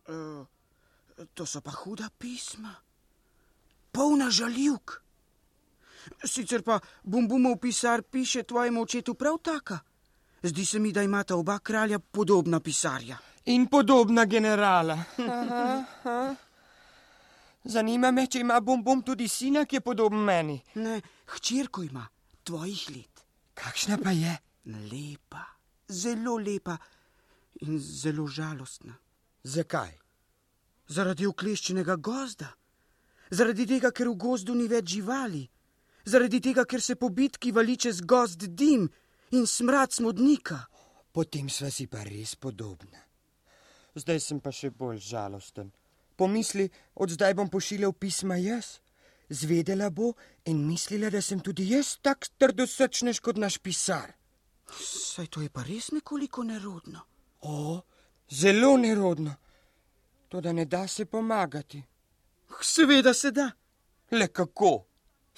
[0.07, 0.45] Uh,
[1.33, 2.75] to so pa huda pisma,
[3.91, 5.01] polna žaljivk.
[6.25, 9.79] Sicer pa Bumbumov pisar piše tvojemu očetu prav taka.
[10.43, 13.17] Zdi se mi, da imata oba kralja podobna pisarja.
[13.45, 14.97] In podobna generala.
[15.17, 16.35] Aha, aha.
[17.63, 20.57] Zanima me, če ima bom bom tudi sina, ki je podoben meni.
[20.81, 21.01] Ne,
[21.35, 22.07] hčerko ima,
[22.43, 23.25] tvojih let.
[23.53, 24.33] Kakšna pa je?
[24.65, 25.43] Lepa,
[25.89, 26.77] zelo lepa
[27.61, 28.95] in zelo žalostna.
[29.43, 29.93] Zakaj?
[30.91, 32.49] Zaradi ukleščenega gozda,
[33.31, 35.45] zaradi tega, ker v gozdu ni več živali,
[36.05, 38.89] zaradi tega, ker se po bitki vali čez gozd dim
[39.37, 40.59] in smrad smodnika.
[41.11, 42.99] Potem sva si pa res podobna.
[43.95, 45.71] Zdaj sem pa še bolj žalosten.
[46.21, 48.77] Pomisli, od zdaj bom pošiljal pisma jaz.
[49.29, 50.11] Zvedela bo
[50.45, 54.11] in mislila, da sem tudi jaz tak trdosrčnež kot naš pisar.
[54.69, 57.01] Saj to je pa res nekoliko nerodno.
[57.41, 57.81] O,
[58.29, 59.33] zelo nerodno.
[60.29, 61.81] To, da ne da se pomagati.
[62.61, 63.49] Seveda se da.
[64.11, 64.85] Le kako?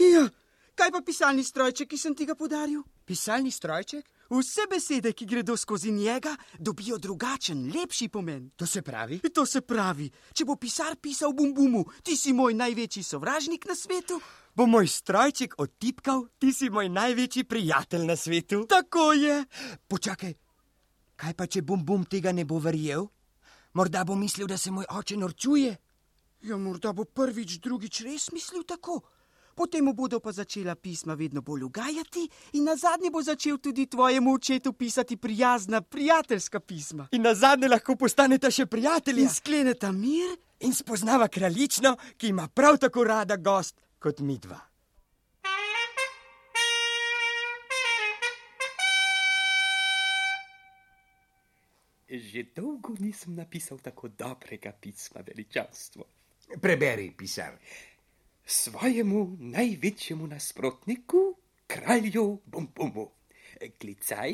[0.04, 0.28] Ja,
[0.76, 2.84] kaj pa pisalni strojček, ki sem ti ga podaril?
[3.06, 4.04] Pisalni strojček?
[4.34, 8.50] Vse besede, ki gredo skozi njega, dobijo drugačen, lepši pomen.
[8.56, 9.20] To se pravi?
[9.34, 13.76] To se pravi, če bo pisar pisal bum bumu, ti si moj največji sovražnik na
[13.76, 14.18] svetu.
[14.56, 18.66] Bo moj strojček odtipkal, ti si moj največji prijatelj na svetu.
[18.70, 19.38] Tako je.
[19.88, 20.34] Počakaj,
[21.16, 23.06] kaj pa če bum bum tega ne bo verjel?
[23.78, 25.78] Morda bo mislil, da se moj oče norčuje.
[26.42, 29.04] Ja, morda bo prvič, drugič res mislil tako.
[29.56, 33.86] Potem mu bodo pa začela pisma vedno bolj ugajati, in na zadnje bo začel tudi
[33.86, 37.08] tvojemu očetu pisati prijazna, prijateljska pisma.
[37.12, 39.24] In na zadnje lahko postaneta še prijatelji.
[39.24, 44.60] In skleneta mir, in spoznava kraljično, ki ima prav tako rada gost kot midva.
[52.14, 56.06] Že dolgo nisem napisal tako dobrega pisma, veličanstvo.
[56.62, 57.58] Preberi, pisar.
[58.46, 61.36] Svojemu največjemu nasprotniku,
[61.68, 63.12] kralju Bombumu.
[63.80, 64.34] Klicaj,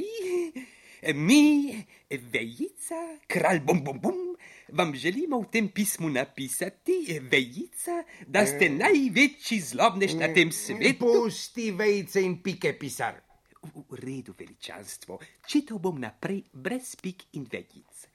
[1.13, 1.77] mi,
[2.09, 2.95] vejica,
[3.27, 4.35] kralj Bombum,
[4.73, 11.05] vam želimo v tem pismu napisati, vejica, da ste največji zlobnež na tem svetu.
[11.05, 13.21] Pusti vejice in pike, pisar.
[13.61, 18.07] V redu, veličanstvo, čital bom naprej brez pik in vejic.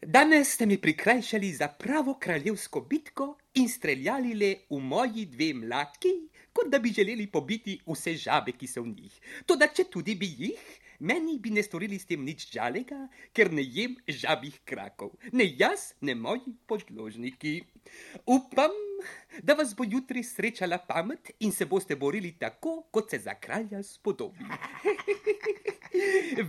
[0.00, 6.12] Danes ste mi prikrajšali za pravo kraljevsko bitko in streljali le v moji dve mlaki,
[6.52, 9.16] kot da bi želeli pobiti vse žabe, ki so v njih.
[9.46, 10.60] Toda, če tudi bi jih,
[11.00, 15.14] meni bi ne storili s tem nič žalega, ker ne jem žabih krakov.
[15.32, 17.62] Ne jaz, ne moji podložniki.
[18.26, 18.74] Upam,
[19.42, 23.82] da vas bo jutri srečala pamet in se boste borili tako, kot se za kralja
[23.82, 24.44] spodobi.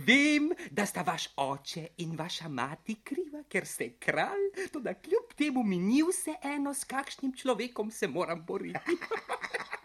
[0.06, 5.62] Vem, da sta vaš oče in vaša mati kriva, ker ste kralj, tudi kljub temu
[5.62, 8.96] mi ni vse eno, s kakšnim človekom se moram boriti.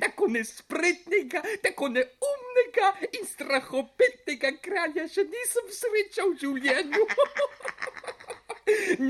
[0.00, 7.06] tako nespretnega, tako neumnega in strahopetnega kralja še nisem srečal v življenju.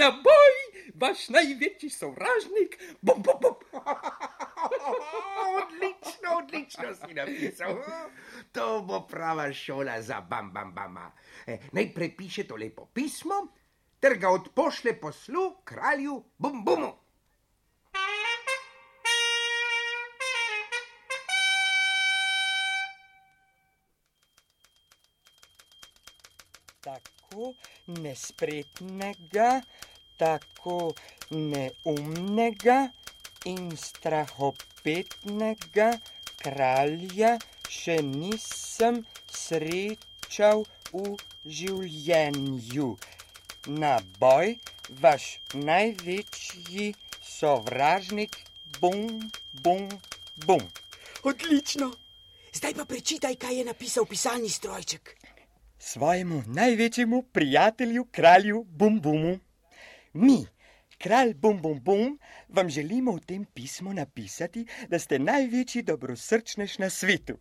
[0.01, 0.55] Na boj,
[1.01, 3.57] vaš največji sovražnik, bom, bom, bom.
[5.61, 7.77] odlično, odlično si napisal.
[8.53, 11.11] To bo prava šola za bam, bam, bama.
[11.47, 13.47] E, najprej piše to lepo pismo,
[14.01, 16.65] ter ga odpošle poslu kralju Bum
[27.31, 27.55] Tako
[27.87, 29.63] nespretnega,
[30.19, 30.95] tako
[31.31, 32.91] neumnega
[33.47, 35.95] in strahopetnega
[36.43, 37.39] kralja
[37.71, 41.15] še nisem srečal v
[41.47, 42.99] življenju.
[43.79, 44.59] Na boj,
[44.99, 48.43] vaš največji sovražnik,
[48.83, 49.31] bum,
[49.63, 49.87] bum,
[50.51, 50.67] bum.
[51.23, 51.95] Odlično.
[52.51, 55.30] Zdaj pa prečitaj, kaj je napisal pisalni strojček.
[55.83, 59.39] Svojemu največjemu prijatelju, kralju Bum Bumu.
[60.13, 60.47] Mi,
[60.99, 66.91] kralj Bum Bum Bum, vam želimo v tem pismu napisati, da ste največji dobrosrčnež na
[66.91, 67.39] svetu.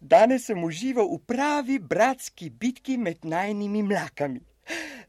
[0.00, 4.44] Danes sem užival v pravi bratski bitki med najnimi mlakami.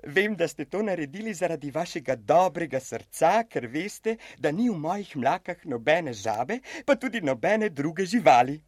[0.04, 5.12] Vem, da ste to naredili zaradi vašega dobrega srca, ker veste, da ni v mojih
[5.18, 8.62] mlakah nobene žabe, pa tudi nobene druge živali.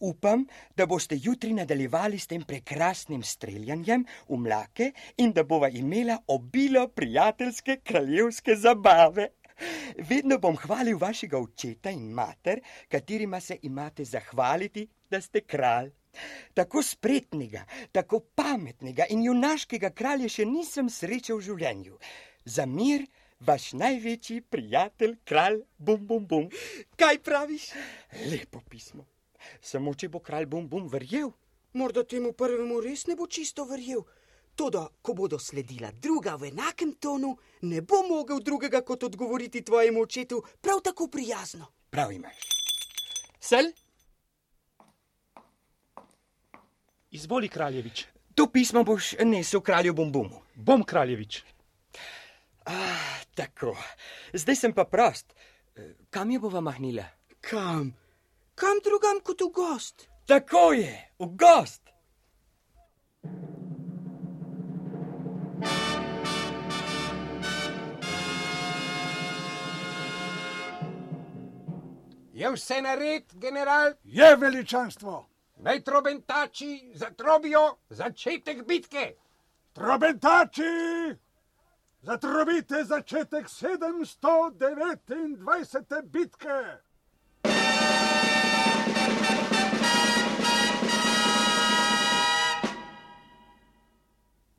[0.00, 6.18] Upam, da boste jutri nadaljevali s tem prekrasnim streljanjem v mlake in da bova imela
[6.26, 9.28] obilo prijateljske kraljevske zabave.
[10.08, 15.90] Vedno bom hvalil vašega očeta in mater, katerima se imate zahvaliti, da ste kralj.
[16.54, 21.98] Tako spretnega, tako pametnega in junaškega kralja še nisem srečal v življenju.
[22.44, 23.04] Za mir,
[23.40, 26.48] vaš največji prijatelj, kralj, bum, bum, bum.
[26.96, 27.68] Kaj praviš?
[28.30, 29.04] Lepo pismo.
[29.60, 31.30] Samo če bo kralj bum, bum verjel.
[31.76, 34.04] Morda temu prvemu res ne bo čisto verjel.
[34.56, 37.34] Toda, ko bodo sledila druga v enakem tonu,
[37.68, 41.66] ne bo mogel drugega kot odgovoriti tvojemu očetu prav tako prijazno.
[41.90, 42.48] Prav imaš.
[43.40, 43.68] Sel?
[47.10, 48.06] Izvoli, kraljevič.
[48.34, 50.40] To pismo boš nesel kralju Bombumu.
[50.54, 51.42] Bom kraljevič.
[52.66, 53.76] Ah, tako,
[54.32, 55.32] zdaj sem pa prost.
[56.10, 57.04] Kam je bova mahnila?
[57.40, 57.94] Kam?
[58.56, 60.08] Kam drugam kot v gost?
[60.26, 61.82] Tako je, v gost.
[72.32, 73.92] Je vse nared, general?
[74.04, 75.26] Je veličanstvo.
[75.56, 79.16] Naj trobentači zatrobijo začetek bitke.
[79.72, 81.16] Trobentači,
[82.00, 86.02] zatrobite začetek 729.
[86.02, 86.85] bitke.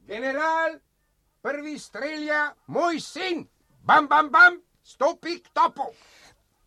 [0.07, 0.79] General,
[1.41, 3.47] prvi strelja moj sin.
[3.83, 5.83] Bam, bam, bam, stopi k topu.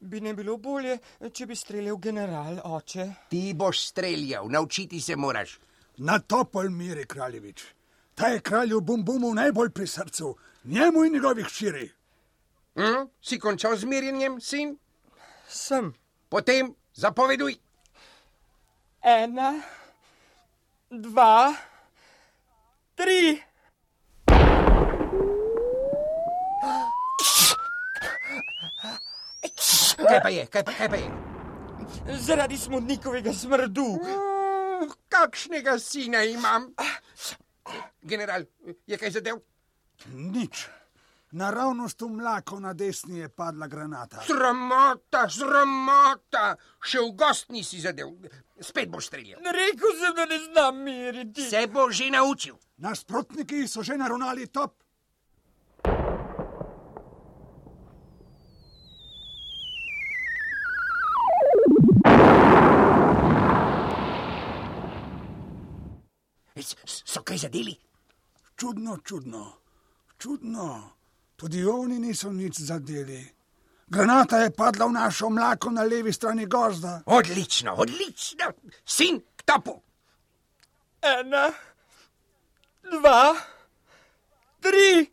[0.01, 0.99] Bi ne bilo bolje,
[1.33, 3.07] če bi streljal general, oče?
[3.29, 5.59] Ti boš streljal, naučiti se moraš.
[5.97, 7.65] Na topol miri, kraljevič.
[8.15, 11.91] Ta je kralju Bumbumu najbolj pri srcu, njemu in njegovih širi.
[12.75, 13.09] Hm?
[13.23, 14.77] Si končal z mirjenjem, sin?
[15.49, 15.95] Sem.
[16.29, 17.57] Potem zapoveduj.
[19.03, 19.55] Ena,
[20.91, 21.55] dva,
[23.01, 23.43] tri.
[30.01, 31.09] Kaj pa je, kaj pa, kaj pa je?
[32.19, 33.87] Zaradi smodnikovega smrdu.
[34.01, 36.73] Uh, kakšnega sina imam?
[38.03, 38.45] General,
[38.87, 39.41] je kaj zadev?
[40.13, 40.67] Nič.
[41.33, 44.19] Naravnost v mlako na desni je padla granata.
[44.27, 48.11] Sramota, sramota, še v gost nisi zadev.
[48.59, 49.39] Spet boš streljal.
[49.39, 51.47] Rekel sem, da ne znam meriti.
[51.47, 52.59] Se bo že naučil.
[52.83, 54.75] Nasprotniki so že naravnali top.
[66.85, 67.79] So kaj zadeli?
[68.59, 69.53] Čudno, čudno,
[70.19, 71.00] čudno.
[71.41, 73.25] Tudi oni niso nič zadeli.
[73.89, 77.01] Granata je padla v našo mlako na levi strani gozda.
[77.07, 78.53] Odlično, odlično.
[78.85, 79.81] Sin, k topu.
[81.01, 81.49] Ena,
[82.93, 83.35] dva,
[84.61, 85.09] tri.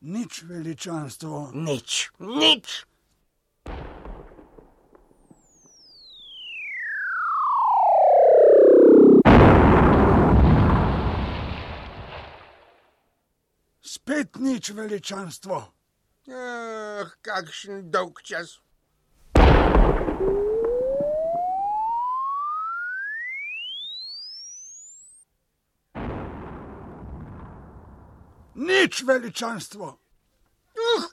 [0.00, 1.50] Nič veličanstvo.
[1.54, 2.93] Nič, nič.
[14.14, 15.56] Spet nič veličanstvo.
[16.30, 18.60] Ah, kakšen dolg čas.
[28.54, 29.86] Nič veličanstvo.
[30.78, 31.04] Uh,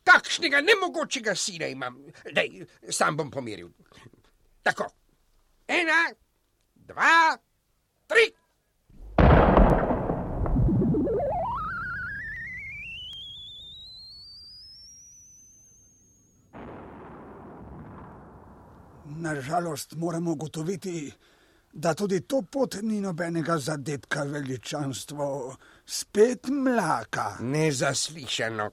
[0.00, 2.00] takšnega nemogočega sina imam.
[2.32, 3.68] Dej, sam bom pomiril.
[4.64, 4.88] Tako.
[5.68, 6.08] Ena,
[6.80, 7.36] dva,
[8.08, 8.32] tri.
[19.22, 21.12] Nažalost, moramo ugotoviti,
[21.72, 25.56] da tudi to pot ni nobenega zadetka veličanstvo,
[25.86, 27.36] spet mlaka.
[27.40, 28.70] Nezaslišano.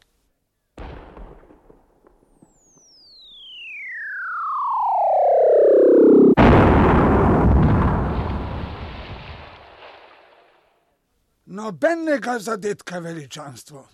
[11.46, 13.88] Nobenega zadetka veličanstvo.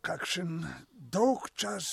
[0.00, 1.86] Kakšen dolg čas,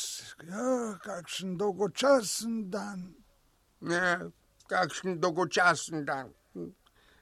[0.43, 3.13] ja, kakšen dolgočasen dan.
[3.81, 4.19] Ja,
[4.67, 6.33] kakšen dolgočasen dan.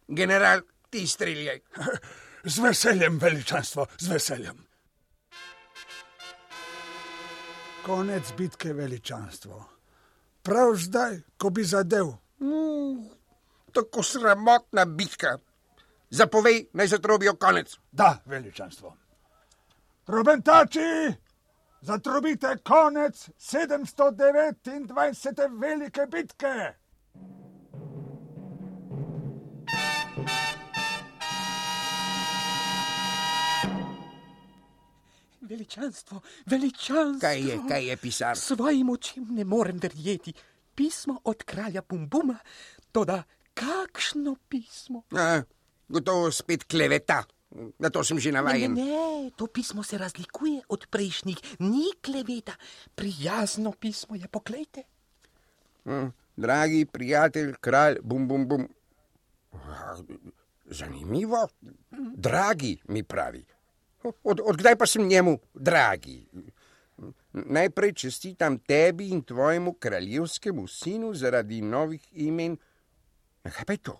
[0.07, 1.59] General, ti streljaj.
[2.53, 4.57] Z veseljem, veličanstvo, z veseljem.
[7.85, 9.63] Konec bitke veličanstvo.
[10.43, 12.07] Prav zdaj, ko bi zadev.
[12.39, 12.99] Uh,
[13.71, 15.37] tako sramotna bitka.
[16.09, 17.77] Zapovej, naj zatrobijo konec.
[17.91, 18.97] Da, veličanstvo.
[20.07, 21.13] Robentači,
[21.83, 25.59] zatrobite konec 729.
[25.59, 26.73] velike bitke.
[35.41, 37.19] Veličanstvo, veličanstvo.
[37.21, 38.37] Kaj je, kaj je pisar?
[38.37, 40.33] Svojim očem ne morem verjeti.
[40.75, 42.35] Pismo od kralja Bumbuma,
[42.91, 45.03] toda kakšno pismo?
[45.11, 45.41] A,
[45.87, 47.23] gotovo spet kleveta.
[47.79, 48.73] Na to sem že Ne, ne, navaden.
[48.73, 52.55] ne, to pismo se razlikuje od prejšnjih, ni kleveta.
[52.95, 54.83] Prijazno pismo je, poglejte.
[55.85, 58.67] Hm, Dragi prijatelj, kralj, bum, bum, bum.
[60.65, 61.47] Zanimivo.
[62.15, 63.45] Dragi mi pravi.
[64.23, 66.25] Od, odkdaj pa sem njemu dragi?
[67.33, 72.57] Najprej čestitam tebi in tvojemu kraljevskemu sinu zaradi novih imen.
[73.43, 73.99] Kaj pa je to?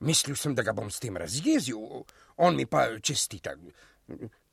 [0.00, 1.76] Mislil sem, da ga bom s tem razjezil,
[2.40, 3.54] on mi pa čestita.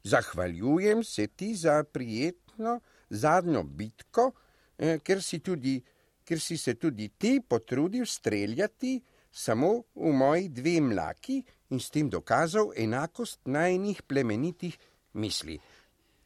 [0.04, 2.80] Zahvaljujem se ti za prijetno
[3.10, 4.32] zadnjo bitko,
[4.78, 5.82] eh, ker si, tudi,
[6.24, 12.10] ker si se tudi ti potrudil streljati samo v moji dve mlaki in s tem
[12.10, 14.78] dokazal enakost najnih plemenitih
[15.14, 15.60] misli.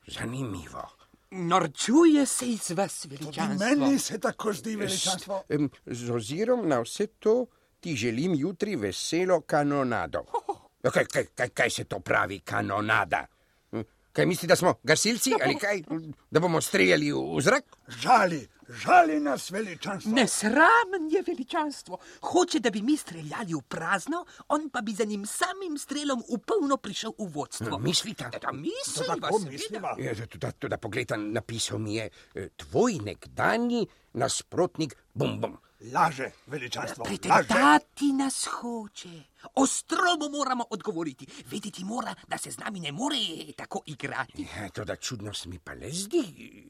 [0.08, 0.88] Zanimivo.
[1.32, 3.68] Norčuje se iz vas, veličanstvo.
[3.68, 5.44] Meni se tako zdi, veličanstvo.
[5.50, 7.46] Em, Z ozirom na vse to
[7.80, 10.26] ti želim jutri veselo kanonado.
[10.34, 13.28] Ja, Kaj, kaj, kaj, kaj se to pravi, kanonada?
[13.72, 15.84] Hm, Kaj misli, da smo gasilci ali kaj?
[16.32, 17.64] Da bomo streljali v v zrak?
[17.88, 20.12] Žali, žali nas veličanstvo.
[20.12, 22.00] Nesramen je veličanstvo.
[22.22, 26.40] Hoče, da bi mi streljali v prazno, on pa bi za njim samim strelom v
[26.40, 27.80] polno prišel v vodstvo.
[27.80, 28.30] Mislite?
[28.42, 29.96] Da misli, To tako misliva.
[30.00, 35.58] Ja, Tudi, tudi poglejte, napisal mi je eh, tvoj nekdanji nasprotnik Bum Bum.
[35.82, 37.04] Laže, veličanstvo.
[37.04, 37.18] Laže.
[37.18, 39.24] Pretentati nas hoče.
[39.56, 41.28] Ostro mu moramo odgovoriti.
[41.46, 43.18] Vedeti mora, da se z nami ne more
[43.58, 44.48] tako igrati.
[44.56, 46.70] Ja, to da čudno se mi pa le zdi.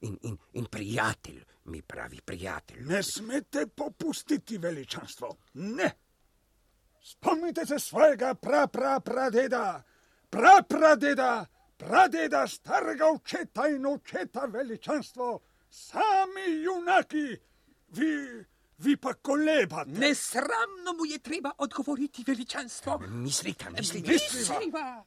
[0.00, 2.84] In, in, in prijatelj mi pravi, prijatelj.
[2.84, 5.36] Ne smete popustiti, veličanstvo.
[5.54, 5.90] Ne.
[7.02, 9.82] Spomnite se svojega pra, pra, pradeda,
[10.30, 15.40] pra, pradeda, pradeda, starega očeta in očeta veličanstvo,
[15.70, 17.36] sami junaki,
[17.96, 18.44] vi,
[18.78, 19.90] vi pa kolebate.
[19.90, 22.98] Nesramno mu je treba odgovoriti veličanstvo.
[23.08, 24.12] Mislite, mislite.
[24.12, 25.04] Misliva.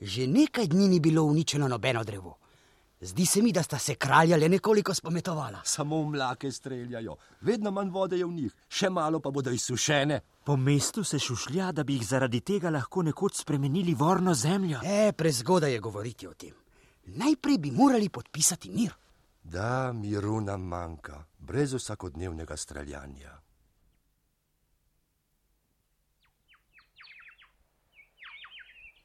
[0.00, 2.38] Že nekaj dni ni bilo uničeno nobeno drevo.
[3.00, 5.60] Zdi se mi, da sta se kralja le nekoliko spometovala.
[5.64, 10.20] Samo mlake streljajo, vedno manj vode je v njih, še malo pa bodo izsušene.
[10.46, 14.78] Po mestu se šušlja, da bi jih zaradi tega lahko nekoč spremenili v vorno zemljo.
[14.84, 16.54] E, prezgodaj je govoriti o tem.
[17.06, 18.92] Najprej bi morali podpisati mir.
[19.42, 23.34] Da, miru nam manjka, brez vsakodnevnega streljanja.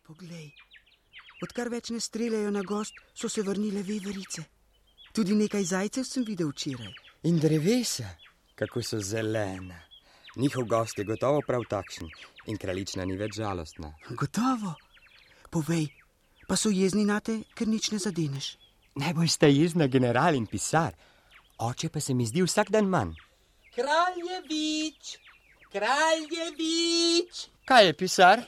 [0.05, 0.51] Poglej,
[1.41, 4.45] odkar več ne streljajo na gost, so se vrnile veverice.
[5.11, 6.93] Tudi nekaj zajcev sem videl včeraj.
[7.23, 8.13] In drevesa,
[8.55, 9.87] kako so zelene.
[10.35, 12.07] Njihov gost je gotovo prav takšen
[12.47, 13.91] in kraljična ni več žalostna.
[14.09, 14.75] Gotovo.
[15.51, 15.89] Povej,
[16.47, 18.55] pa so jezni nate, ker nič ne zadeneš.
[18.95, 20.95] Najbolj sta jezna general in pisar,
[21.59, 23.11] oče pa se mi zdi vsak dan manj.
[23.75, 25.17] Kraljevič,
[25.71, 27.45] kraljevič.
[27.67, 28.43] Kaj je pisar?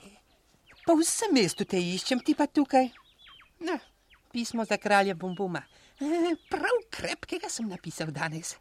[0.88, 2.90] Po vsem mestu te iščem, ti pa tukaj.
[3.64, 3.78] No,
[4.32, 5.64] pismo za kralja Bumbuma.
[6.00, 8.56] E, prav krepkega sem napisal danes.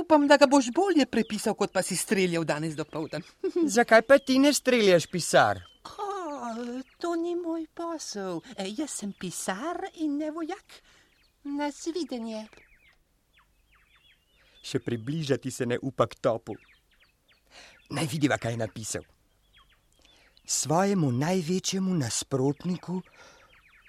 [0.00, 3.22] Upam, da ga boš bolje prepisal, kot pa si streljal danes do povdan.
[3.76, 5.60] Zakaj pa ti ne streljaš, pisar?
[5.84, 6.08] O,
[6.98, 8.40] to ni moj posel.
[8.56, 10.80] E, jaz sem pisar in ne vojak.
[11.44, 12.46] Nasvidenje.
[14.60, 16.56] Še približati se ne upa k topu.
[17.96, 19.06] Naj vidiva, kaj je napisal.
[20.44, 23.00] Svojemu največjemu nasprotniku,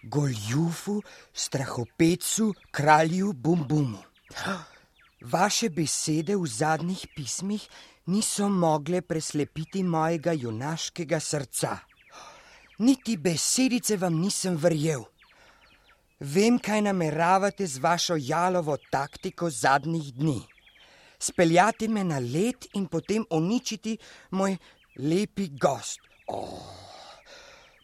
[0.03, 1.01] goljufu,
[1.33, 4.03] strahopecu, kralju Bumbumu.
[5.21, 7.61] Vaše besede v zadnjih pismih
[8.09, 11.77] niso mogle preslepiti mojega junaškega srca.
[12.79, 15.05] Niti besedice vam nisem verjel.
[16.19, 20.41] Vem, kaj nameravate z vašo jalovo taktiko zadnjih dni.
[21.19, 23.97] Speljati me na led in potem uničiti
[24.31, 24.57] moj
[24.97, 26.01] lepi gost.
[26.27, 26.90] Oh.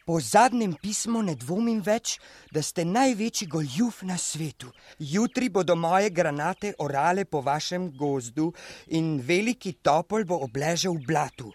[0.07, 2.13] Po zadnjem pismu ne dvomim več,
[2.55, 4.69] da ste največji goljuf na svetu.
[5.03, 8.53] Jutri bodo moje granate orale po vašem gozdu
[8.87, 11.51] in veliki topol bo obležal v blatu.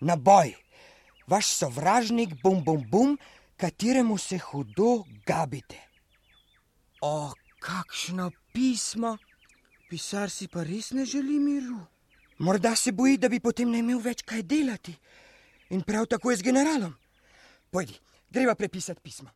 [0.00, 0.54] Na boj,
[1.28, 3.18] vaš sovražnik bum bum bum,
[3.60, 5.76] kateremu se hudo gabite.
[7.04, 9.18] O, kakšno pismo!
[9.92, 11.84] Pisar si pa res ne želi miru.
[12.38, 14.96] Morda se boji, da bi potem ne imel več kaj delati.
[15.76, 16.96] In prav tako je z generalom.
[17.74, 17.94] Pojdi,
[18.30, 19.30] greva prepisati pismo.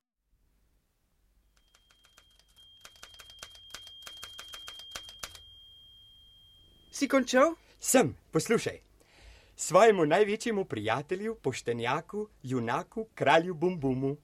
[6.90, 7.56] Si končal?
[7.80, 8.78] Sem, poslušaj.
[9.56, 14.16] Svojemu največjemu prijatelju, poštenjaku, junaku, kralju Bumbumu.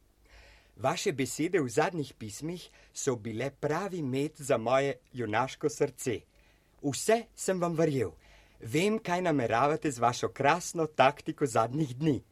[0.76, 6.20] Vaše besede v zadnjih pismih so bile pravi med za moje junaško srce.
[6.82, 8.14] Vse sem vam verjel.
[8.60, 12.22] Vem, kaj nameravate z vašo krasno taktiko zadnjih dni.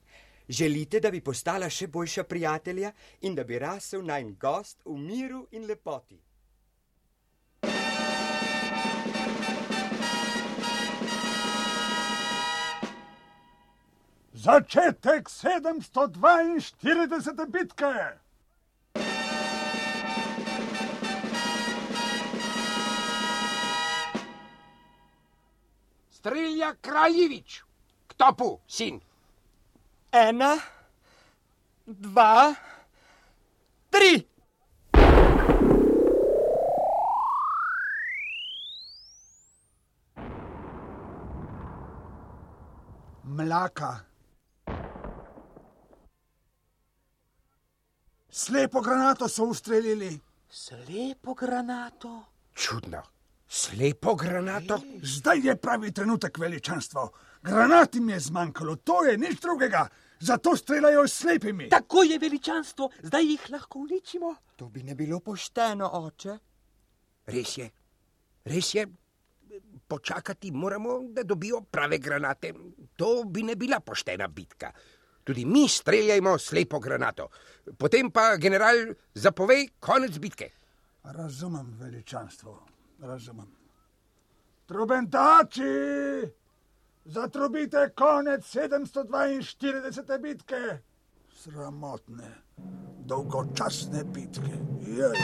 [0.53, 2.90] Želite, da bi postala še boljša prijatelja
[3.24, 6.18] in da bi rasel najn gost v miru in lepoti.
[14.42, 17.46] Začetek 742.
[17.55, 17.94] bitke.
[26.11, 27.62] Strelja Kraljevič,
[28.07, 29.00] k topu, sin.
[30.12, 30.58] Ena,
[31.86, 32.54] dva,
[33.88, 34.28] tri.
[43.24, 44.04] Mlaka.
[48.28, 50.20] Slepo granato so ustrelili.
[50.46, 52.24] Slepo granato?
[52.52, 53.02] Čudno.
[53.48, 54.80] Slepo granato?
[55.02, 57.10] Zdaj je pravi trenutek veličanstvo.
[57.42, 59.88] Granat jim je zmanjkalo, to je nič drugega.
[60.22, 61.68] Zato streljajo s slepimi.
[61.68, 64.34] Tako je veličanstvo, zdaj jih lahko uničimo.
[64.56, 66.36] To bi ne bilo pošteno, oče.
[67.26, 67.70] Res je,
[68.44, 68.86] res je.
[69.88, 72.52] Počakati moramo, da dobijo prave granate.
[72.96, 74.70] To bi ne bila poštena bitka.
[75.24, 77.28] Tudi mi streljajmo slepo granato.
[77.78, 80.50] Potem pa general zapovej konec bitke.
[81.02, 82.66] Razumem veličanstvo,
[83.00, 83.50] razumem.
[84.66, 85.62] Trubentači,
[87.05, 90.18] zatrubite konec 742.
[90.18, 90.82] bitke.
[91.32, 92.30] Sramotne,
[93.07, 94.59] dolgočasne bitke.
[94.86, 95.16] Jej.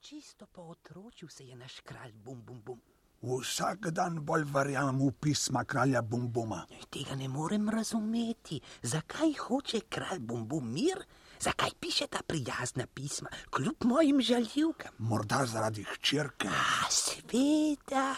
[0.00, 2.80] Čisto po otročju se je naš kralj bum bum bum.
[3.20, 6.62] Vsak dan bolj verjamem v pisma kralja Bumbuma.
[6.88, 8.60] Tega ne morem razumeti.
[8.82, 11.04] Zakaj hoče kralj bum bum mir?
[11.40, 14.92] Zakaj piše ta prijazna pisma, kljub mojim žaljivkam?
[14.98, 16.48] Morda zaradi hčerke.
[16.48, 18.14] A, sveda,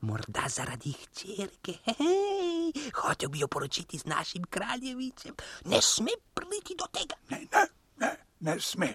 [0.00, 1.74] morda zaradi hčerke.
[1.84, 5.34] Hej, hotel bi jo poročiti z našim kraljevičem.
[5.64, 7.14] Ne sme priti do tega.
[7.30, 7.66] Ne, ne,
[8.00, 8.94] ne, ne sme.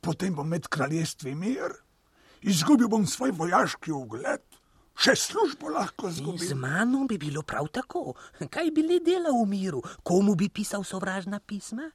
[0.00, 1.72] Potem bom med kraljestvi mir,
[2.42, 4.44] izgubil bom svoj vojaški ugled,
[4.94, 6.54] še službo lahko Z izgubil.
[6.56, 8.14] mano bi bilo prav tako.
[8.50, 9.82] Kaj bi le delal v miru?
[10.02, 11.88] Komu bi pisal sovražna pisma?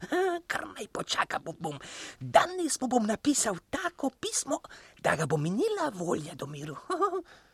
[0.00, 1.78] Ha, Kar naj počaka, bom, bom.
[2.20, 4.60] Danes mu bom napisal tako pismo,
[5.02, 6.76] da ga bo minila volja do miru.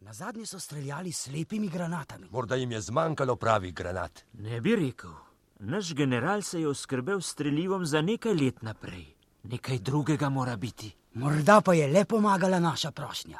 [0.00, 2.28] Na zadnje so streljali s slepimi granatami.
[2.30, 4.24] Morda jim je zmanjkalo pravih granat.
[4.32, 5.10] Ne bi rekel.
[5.58, 9.14] Naš general se je oskrbel streljivom za nekaj let naprej.
[9.42, 10.92] Nekaj drugega mora biti.
[11.14, 13.38] Morda pa je le pomagala naša prošnja.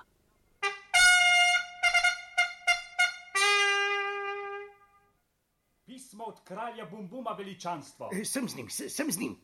[6.25, 8.11] Pismo od kralja Bumbuma veličanstvo.
[8.25, 9.37] Sem z njim, se- sem z njim.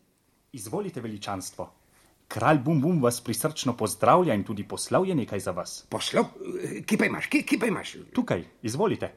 [0.52, 1.72] Izvolite veličanstvo.
[2.28, 5.86] Kralj Bumbum vas prisrčno pozdravlja in tudi poslal je nekaj za vas.
[5.90, 6.24] Poslal?
[6.86, 7.96] Kje pa imaš, kje, kje pa imaš?
[8.14, 9.12] Tukaj, izvolite.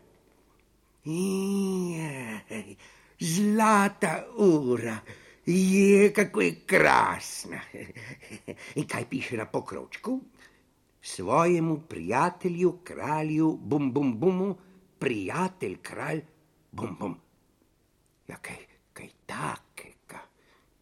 [1.06, 2.76] Jej,
[3.20, 4.98] Zlata ura,
[5.46, 7.60] je kako je krasna.
[8.76, 10.20] In kaj piše na pokrovčku?
[11.02, 14.56] Svojemu prijatelju, kralju, bum bum bumu,
[15.00, 16.22] prijatelj kralj,
[16.72, 17.20] bum bum.
[18.34, 18.62] Ja, kaj,
[18.98, 20.20] kaj takega.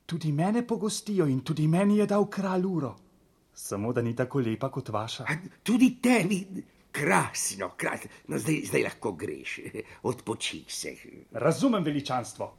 [0.07, 2.91] Tudi mene pogostijo in tudi meni je dal kralj uro.
[3.53, 5.25] Samo da ni tako lepa kot vaša.
[5.27, 6.39] A tudi tebi,
[6.91, 8.09] krasno, krasno.
[8.27, 9.57] No, zdaj, zdaj lahko greš,
[10.11, 10.95] odpočij se.
[11.31, 12.53] Razumem veličanstvo.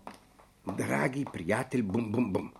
[0.76, 2.50] Dragi prijatelj, bum, bum, bum.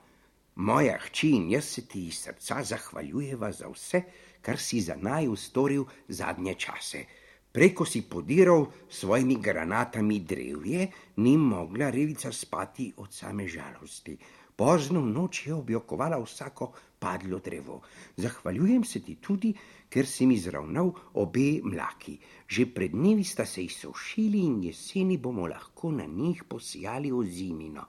[0.54, 4.02] Moja hči in jaz se ti iz srca zahvaljujeva za vse,
[4.40, 7.04] kar si za naju storil zadnje čase.
[7.52, 10.86] Preko si podiral s svojimi granatami drevje,
[11.16, 14.16] ni mogla revica spati od same žalosti.
[14.56, 17.80] Pozno v noč je objokovala vsako padlo drevo.
[18.16, 19.52] Zahvaljujem se ti tudi,
[19.88, 22.16] ker si mi zravnal obe mlaki.
[22.48, 27.84] Že pred dnevi sta se izsušili in jeseni bomo lahko na njih posijali ozimino.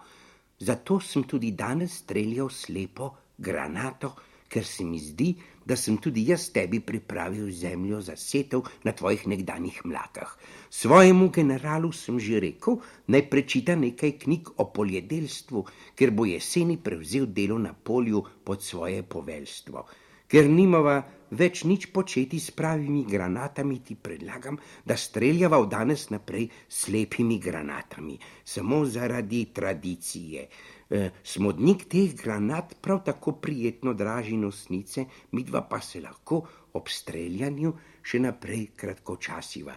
[0.59, 4.16] Zato sem tudi danes streljal slepo granato,
[4.53, 5.31] ker se mi zdi,
[5.65, 10.35] da sem tudi jaz tebi pripravil zemljo za setev na tvojih nekdanjih mlakah.
[10.69, 12.77] Svojemu generalu sem že rekel,
[13.07, 15.65] naj prečita nekaj knjig o poljedelstvu,
[15.97, 19.85] ker bo jeseni prevzel delo na polju pod svoje poveljstvo.
[20.27, 21.01] Ker nimava
[21.33, 27.39] več nič početi s pravimi granatami, ti predlagam, da streljava od danes naprej s slepimi
[27.39, 30.47] granatami, samo zaradi tradicije.
[30.93, 36.43] E, smodnik teh granat prav tako prijetno draži nosnice, midva pa se lahko
[36.77, 37.73] ob streljanju
[38.03, 39.73] še naprej kratkočasiva.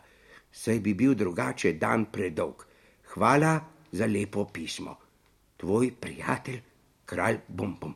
[0.52, 2.64] saj bi bil drugače dan predolg.
[3.12, 3.60] Hvala
[3.92, 4.96] za lepo pismo.
[5.56, 6.60] Tvoj prijatelj,
[7.04, 7.94] kralj Bum.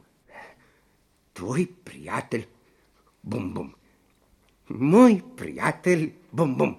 [1.32, 2.44] Tvoj prijatelj,
[3.22, 3.74] Bum.
[4.68, 6.76] Moj prijatelj, Bum.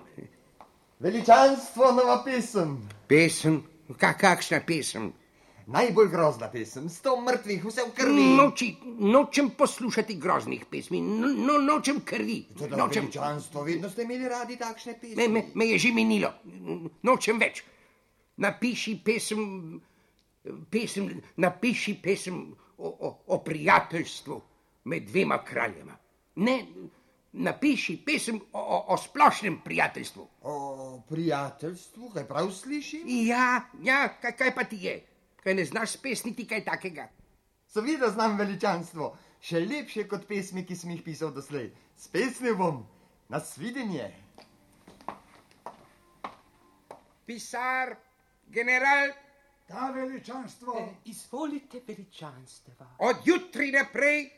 [0.99, 2.77] Veličanstvo, nova pesem.
[3.07, 3.63] Pesem,
[3.97, 5.11] Ka, kakšna pesem?
[5.68, 8.24] Najbolj grozna pesem, sto mrtvih, vse v krvi.
[8.38, 12.45] Noči, nočem poslušati groznih pesmi, no, no, nočem krvi.
[12.57, 15.16] Toda Nočem, veličanstvo, vedno ste imeli radi takšne pesmi.
[15.16, 16.34] me, me, me je že minilo,
[17.03, 17.64] nočem več.
[18.41, 19.82] Napiši pesem,
[20.70, 22.41] pesem, napiši pesem
[22.78, 24.41] o, o, o prijateljstvu
[24.84, 25.97] med dvema kraljema.
[26.36, 26.57] Ne,
[27.32, 30.28] napiši pesem o, o, o splošnem prijateljstvu.
[30.41, 33.01] O prijateljstvu, kaj prav slišim?
[33.05, 35.11] Ja, ja, kaj, kaj pa ti je?
[35.43, 37.07] Kaj ne znaš pesniti kaj takega?
[37.67, 41.71] Seveda znam veličanstvo, še lepše kot pesmi, ki sem jih pisal doslej.
[41.97, 42.83] Spesnil bom,
[43.29, 44.11] nasvidenje.
[47.25, 47.95] Pisar,
[48.47, 49.13] general,
[49.71, 50.89] Ta veličanstvo.
[51.05, 52.87] Izvolite, veličanstva.
[52.99, 54.29] od jutri naprej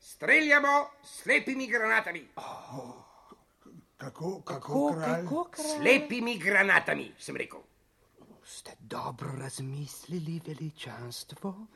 [0.00, 2.28] streljamo s slepimi granatami.
[3.96, 5.26] Kako, kako, kralj?
[5.76, 7.60] Slepimi granatami, sem rekel.
[8.50, 11.66] Ste dobro razmislili, veličanstvo?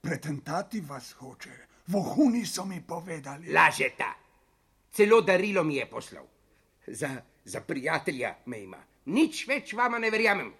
[0.00, 1.50] Pretentati vas hoče.
[1.86, 3.52] Vohuni so mi povedali.
[3.52, 4.14] Lažeta.
[4.92, 6.24] Celo darilo mi je poslal.
[6.86, 7.10] Za,
[7.44, 8.78] za prijatelja me ima.
[9.04, 10.52] Nič več vama ne verjamem.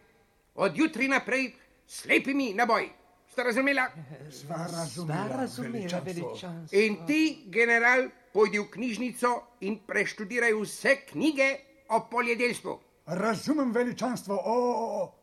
[0.54, 1.52] Od jutri naprej
[1.86, 2.90] slepimi na boj.
[3.30, 3.86] Ste razumela?
[4.30, 6.78] Sva razumela, razumela, veličanstvo.
[6.78, 11.50] In ti, general, pojdi v knjižnico in preštudiraj vse knjige
[11.88, 12.78] o poljedelstvu.
[13.06, 15.21] Razumem veličanstvo o, o, o,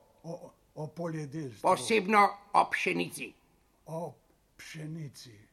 [0.76, 1.62] o poljedelstvu.
[1.62, 3.34] Posebno o pšenici.
[3.86, 4.14] O
[4.56, 5.49] pšenici.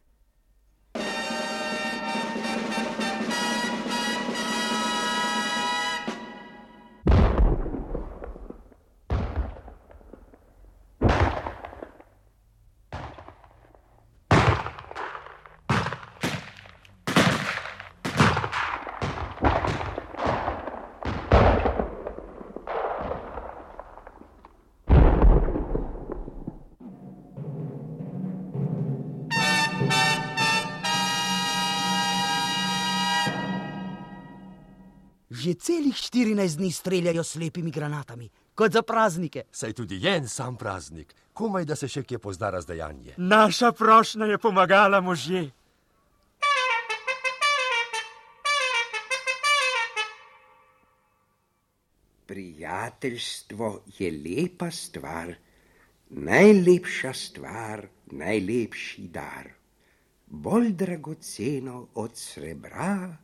[35.61, 39.43] Celih 14 dni streljajo s slepimi granatami, kot za praznike.
[39.53, 43.15] Saj tudi je en sam praznik, komaj da se še kje pozna razdajanje.
[43.17, 45.51] Naša prošnja je pomagala možje.
[52.27, 55.35] Prijateljstvo je lepa stvar,
[56.11, 59.53] najlepša stvar, najlepši dar.
[60.27, 63.17] Bolj dragoceno od srebra,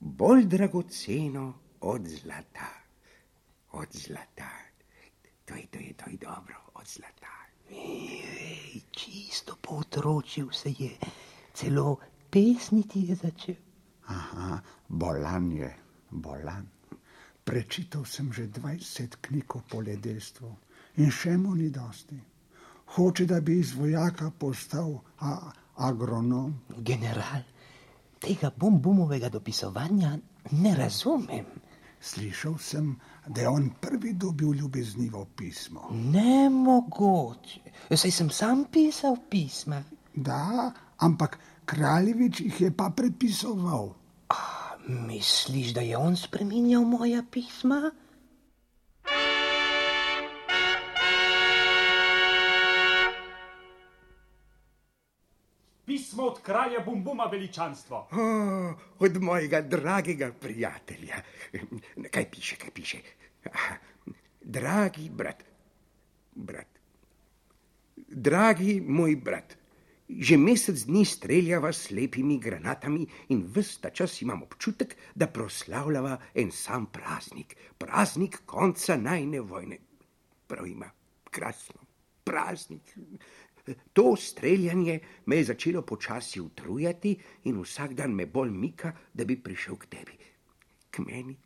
[0.00, 2.68] bolj dragoceno od zlata.
[3.72, 4.50] Od zlata.
[5.44, 7.34] To je, to je, to je dobro, od zlata.
[7.70, 10.90] Ej, čisto potročil se je,
[11.54, 11.98] celo
[12.30, 13.54] pesniti je začel.
[14.06, 15.76] Aha, bolan je,
[16.10, 16.68] bolan.
[17.44, 20.56] Prečital sem že 20 knjig o poljedelstvu
[20.96, 22.18] in še mu ni dosti.
[22.96, 26.54] Hoče, da bi iz vojaka postal a, agronom.
[26.78, 27.44] General,
[28.20, 30.16] tega bombumovega dopisovanja
[30.50, 31.44] ne razumem.
[32.00, 32.96] Slišal sem,
[33.26, 35.88] da je on prvi dobil ljubeznivo pismo.
[35.90, 37.60] Nemogoče.
[37.96, 39.82] Saj sem sam pisal pisma.
[40.14, 43.94] Da, ampak kraljevič jih je pa prepisoval.
[44.88, 47.90] Misliš, da je on spremenjal moja pisma?
[56.18, 58.08] Pismo od kralja Bumbuma veličanstvo.
[58.10, 61.14] Oh, od mojega dragega prijatelja.
[62.10, 62.98] Kaj piše, kaj piše?
[63.52, 63.76] Aha,
[64.40, 65.44] Dragi brat,
[66.34, 66.66] brat,
[67.96, 69.54] dragi moj brat,
[70.08, 76.18] že mesec dni streljava s slepimi granatami in vse ta čas imam občutek, da proslavljava
[76.34, 79.78] en sam praznik, praznik konca najne vojne.
[80.46, 80.90] Prav ima,
[81.30, 81.86] krasno,
[82.24, 82.98] praznik.
[83.92, 89.36] To streljanje me je začelo počasi utrujati in vsak dan me bolj mika, da bi
[89.42, 90.18] prišel k tebi,
[90.90, 91.36] k meni.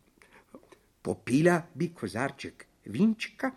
[1.03, 3.51] Popila bi kozarček vinčka,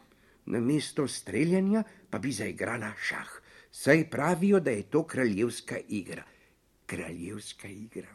[0.46, 3.32] na mesto streljanja pa bi zaigrala šah.
[3.72, 6.24] Saj pravijo, da je to kraljevska igra.
[6.86, 8.08] Kraljevska igra.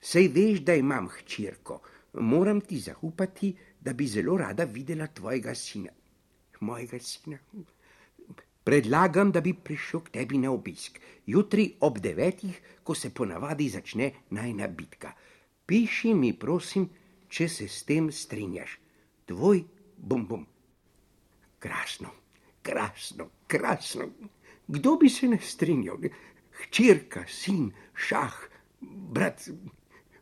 [0.00, 1.80] Sej veš, da imam hčerko.
[2.12, 5.90] Moram ti zaupati, da bi zelo rada videla tvojega sina.
[6.60, 7.38] Mojega sina.
[8.70, 11.00] Predlagam, da bi prišel k tebi na obisk.
[11.26, 15.10] Jutri ob devetih, ko se ponavadi začne najna bitka.
[15.66, 16.84] Piši mi, prosim,
[17.26, 18.76] če se s tem strinjaš.
[19.26, 19.64] tvoj
[19.96, 20.44] bum bum.
[21.58, 22.12] Krasno,
[22.62, 24.06] krasno, krasno.
[24.68, 26.06] Kdo bi se ne strinjal?
[26.62, 28.38] Hčerka, sin, šah,
[29.18, 29.48] brat,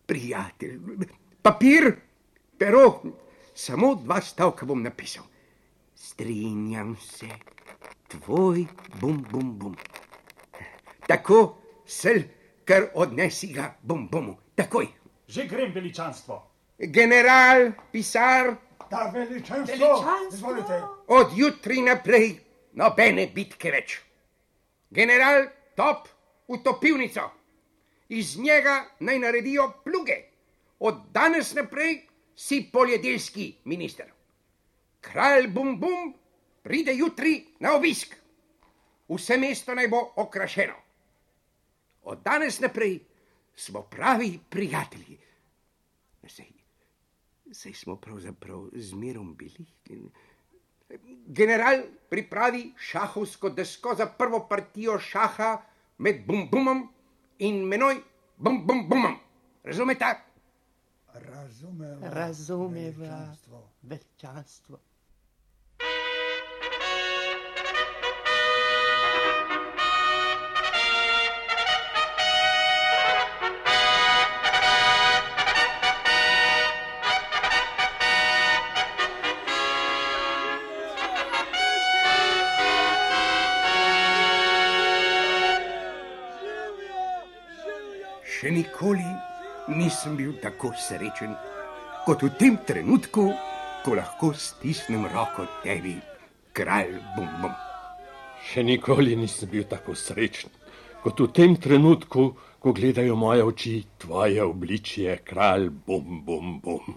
[0.07, 0.81] prijatelj,
[1.43, 1.93] papir,
[2.57, 3.03] pero,
[3.55, 5.29] samo dva stavka bom napisal.
[5.95, 7.29] Strinjam se,
[8.09, 8.67] tvoj
[9.01, 9.77] bum bum bum.
[11.07, 11.57] Tako,
[11.87, 12.23] sel,
[12.65, 14.89] kar odnesi ga bum bumu, takoj.
[15.29, 16.43] Že grem, veličanstvo.
[16.79, 18.55] General, pisar,
[18.91, 19.77] Da, veličanstvo.
[19.77, 20.33] Veličanstvo.
[20.33, 20.83] Izvolite.
[21.07, 22.39] od jutri naprej
[22.73, 23.99] nobene bitke več.
[24.91, 25.45] General
[25.77, 26.09] top
[26.49, 27.31] v topilnico,
[28.09, 30.17] iz njega naj naredijo pluge.
[30.79, 32.07] Od danes naprej
[32.37, 34.07] si poljedelski minister.
[35.01, 36.15] Kralj Bum Bum
[36.69, 38.13] pride jutri na obisk.
[39.09, 40.75] Vse mesto naj bo okrašeno.
[42.03, 42.99] Od danes naprej
[43.57, 45.17] smo pravi prijatelji.
[46.29, 46.51] Sej,
[47.53, 49.65] sej smo pravzaprav zmerom bili.
[51.27, 55.63] General pripravi šahovsko desko za prvo partijo šaha
[55.99, 56.85] med Bum Bumom
[57.39, 58.03] in menoj
[58.37, 59.17] Bum Bum Bumom.
[59.65, 60.13] Razumete?
[61.15, 62.11] Razumeva.
[62.11, 63.37] Razumeva,
[63.83, 64.79] veličanstvo.
[88.39, 89.03] Še nikoli
[89.75, 91.33] nisem bil tako srečen
[92.05, 93.25] kot v tem trenutku,
[93.83, 95.97] ko lahko stisnem roko tebi,
[96.55, 97.57] kralj Bum Bum.
[98.47, 100.55] Še nikoli nisem bil tako srečen
[101.03, 102.29] kot v tem trenutku,
[102.63, 106.95] ko gledajo moje oči tvoje obličje, kralj bum bum bum.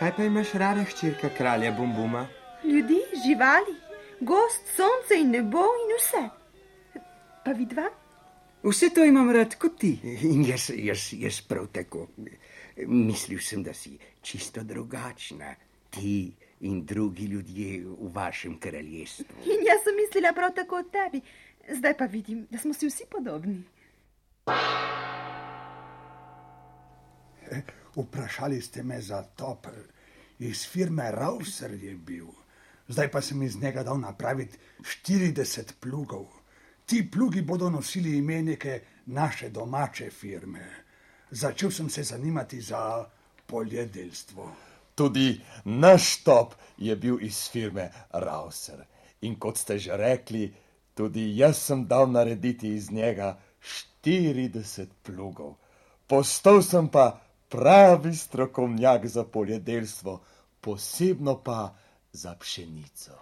[0.00, 2.39] Kaj pa imaš rada, hčerka kralja Bumbuma?
[2.64, 3.74] Ljudi, živali,
[4.20, 6.28] gost, sonce in nebo in vse.
[7.44, 7.88] Pa vidva?
[8.62, 9.94] Vse to imam rad kot ti.
[10.22, 12.06] In jaz, jaz, jaz prav tako.
[12.86, 15.54] Mislil sem, da si čisto drugačna,
[15.90, 19.40] ti in drugi ljudje v vašem kraljestvu.
[19.44, 21.20] In jaz sem mislila prav tako o tebi.
[21.76, 23.62] Zdaj pa vidim, da smo si vsi podobni.
[27.96, 29.66] Vprašali ste me za top.
[30.38, 32.26] Iz firme Rauser je bil.
[32.90, 34.58] Zdaj pa sem iz njega dal napraviti
[35.06, 36.26] 40 plugov.
[36.86, 40.66] Ti plugi bodo nosili ime neke naše domače firme.
[41.30, 43.04] Začel sem se zanimati za
[43.46, 44.52] poljedelstvo.
[44.94, 48.84] Tudi naš top je bil iz firme Rauser.
[49.20, 50.54] In kot ste že rekli,
[50.94, 53.38] tudi jaz sem dal narediti iz njega
[54.02, 55.54] 40 plugov.
[56.06, 60.20] Postal sem pa pravi strokovnjak za poljedelstvo,
[60.60, 61.74] posebno pa
[62.12, 63.12] za pšenico.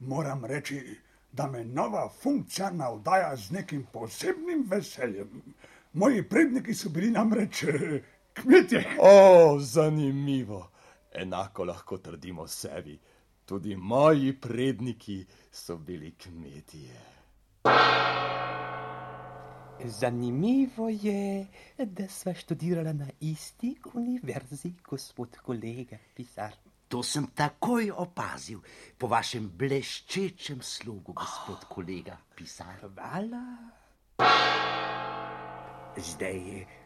[0.00, 0.96] Moram reči,
[1.32, 5.42] da me nova funkcija navdaja z nekim posebnim veseljem.
[5.92, 8.02] Moji predniki so bili namreč eh,
[8.34, 8.84] kmetje.
[9.00, 10.70] O, zanimivo.
[11.12, 12.98] Enako lahko trdimo sebi.
[13.44, 17.00] Tudi moji predniki so bili kmetije.
[19.84, 21.46] Zanimivo je,
[21.78, 26.56] da sva študirala na isti univerzi, gospod kolega pisar.
[26.88, 28.60] To sem takoj opazil
[28.98, 32.84] po vašem bleščečem slogu, gospod kolega pisar.
[32.86, 33.42] Hvala.
[35.96, 36.42] Zdaj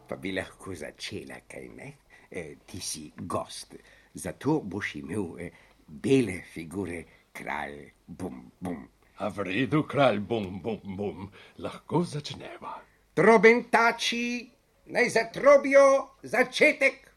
[0.09, 1.91] pa bi lahko začela, kaj ne?
[2.31, 3.75] E, ti si gost,
[4.15, 5.51] zato boš imel e,
[5.87, 8.89] bele figure, kralj Bum Bum.
[9.21, 11.29] A v redu, kralj bum bum bum,
[11.61, 12.79] lahko začneva.
[13.13, 14.49] Trobentači,
[14.97, 16.17] naj zatrobijo.
[16.23, 17.10] Začetek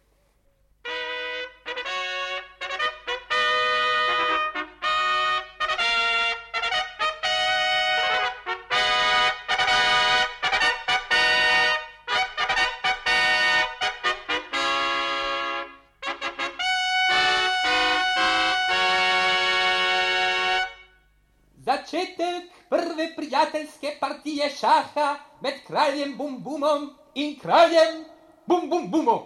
[25.73, 28.05] kraljem Bum Bumom in kraljem
[28.45, 29.21] Bum Bum Bumom.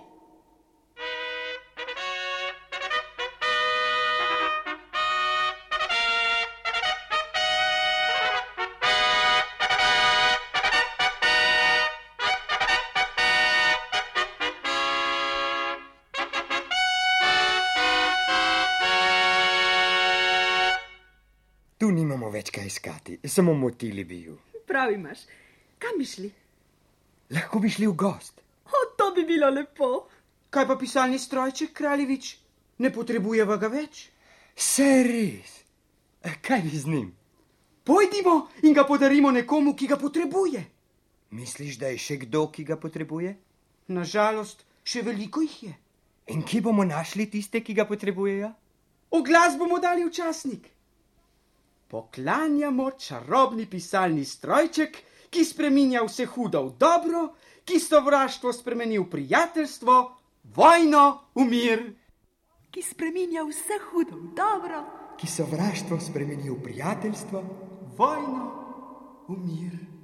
[21.77, 24.37] Tu nimamo več kaj iskati, samo motili bi ju.
[24.67, 25.27] Prav imaš.
[25.79, 26.31] Kam bi šli?
[27.35, 28.41] Lahko bi šli v gost.
[28.65, 30.07] O, to bi bilo lepo.
[30.49, 32.37] Kaj pa pisalni strojček, kraljevič?
[32.79, 34.07] Ne potrebujeva ga več?
[34.55, 35.57] Se res.
[36.41, 37.09] Kaj bi z njim?
[37.83, 40.63] Pojdimo in ga podarimo nekomu, ki ga potrebuje.
[41.31, 43.35] Misliš, da je še kdo, ki ga potrebuje?
[43.87, 45.75] Nažalost, še veliko jih je.
[46.35, 48.51] In kje bomo našli tiste, ki ga potrebujejo?
[49.15, 50.67] Oglas bomo dali v časnik.
[51.87, 54.99] Poklanjamo čarobni pisalni strojček,
[55.29, 57.33] ki spreminja vse hudo v dobro,
[57.65, 59.95] ki sovraštvo spremeni v prijateljstvo,
[60.55, 61.83] vojno v mir.
[62.71, 64.83] Ki spreminja vse hudo v dobro,
[65.17, 67.43] ki sovraštvo spremeni v prijateljstvo,
[67.97, 68.43] vojno
[69.27, 69.96] v mir.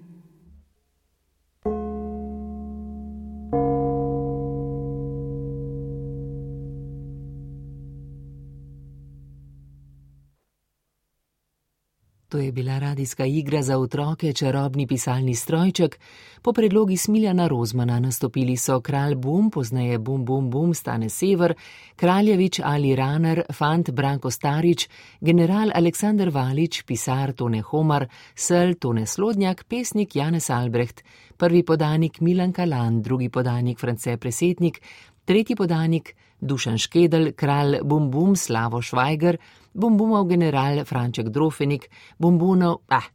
[12.33, 15.99] To je bila radijska igra za otroke Čarobni pisalni strojček.
[16.41, 21.53] Po predlogi Smiljana Rozmana nastopili so kralj Bum, pozneje Bum Bum Bum, Stane Sever,
[21.95, 24.89] kraljevič Ali Raner, fant Branko Starič,
[25.21, 31.03] general Aleksandr Valič, pisar Tone Homar, sel Tone Slodnjak, pesnik Janez Albrecht,
[31.37, 34.81] prvi podanik Milan Kalan, drugi podanik France Presetnik,
[35.25, 39.37] tretji podanik Dušan Škedel, kralj Bum Bum Slavo Švajger,
[39.73, 43.07] Bumbumov general Franček Drofenik, Bumbunov, ah,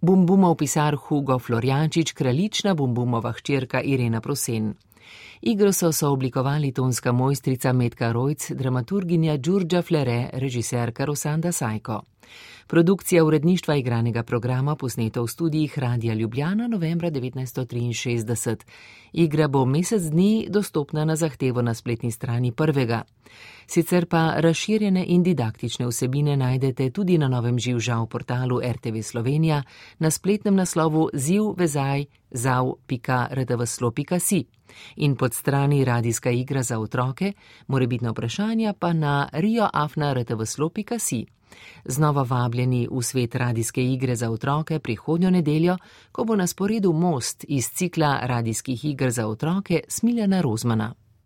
[0.00, 4.74] Bumbumov pisar Hugo Florjančič, kraljična Bumbumova hčerka Irena Prosen.
[5.42, 12.02] Igro so sooblikovali tonska mojstrica Metka Rojc, dramaturginja Đurđa Flere, režiserka Rosanda Sajko.
[12.66, 18.56] Produkcija uredništva igranega programa posneto v studijih Radia Ljubljana novembra 1963.
[19.12, 23.02] Igra bo mesec dni dostopna na zahtevo na spletni strani prvega.
[23.66, 29.62] Sicer pa razširjene in didaktične vsebine najdete tudi na novem živžav portalu RTV Slovenija
[29.98, 34.44] na spletnem naslovu zivvezaj zav.rtvslo.si
[34.96, 37.32] in pod strani radijska igra za otroke,
[37.66, 41.26] morebitna vprašanja pa na rioafna.rtvslo.si.
[41.84, 45.76] Znova vabljeni v svet radijske igre za otroke prihodnjo nedeljo,
[46.12, 50.94] ko bo na sporedu most iz cikla radijskih iger za otroke Smiljana Rozmana.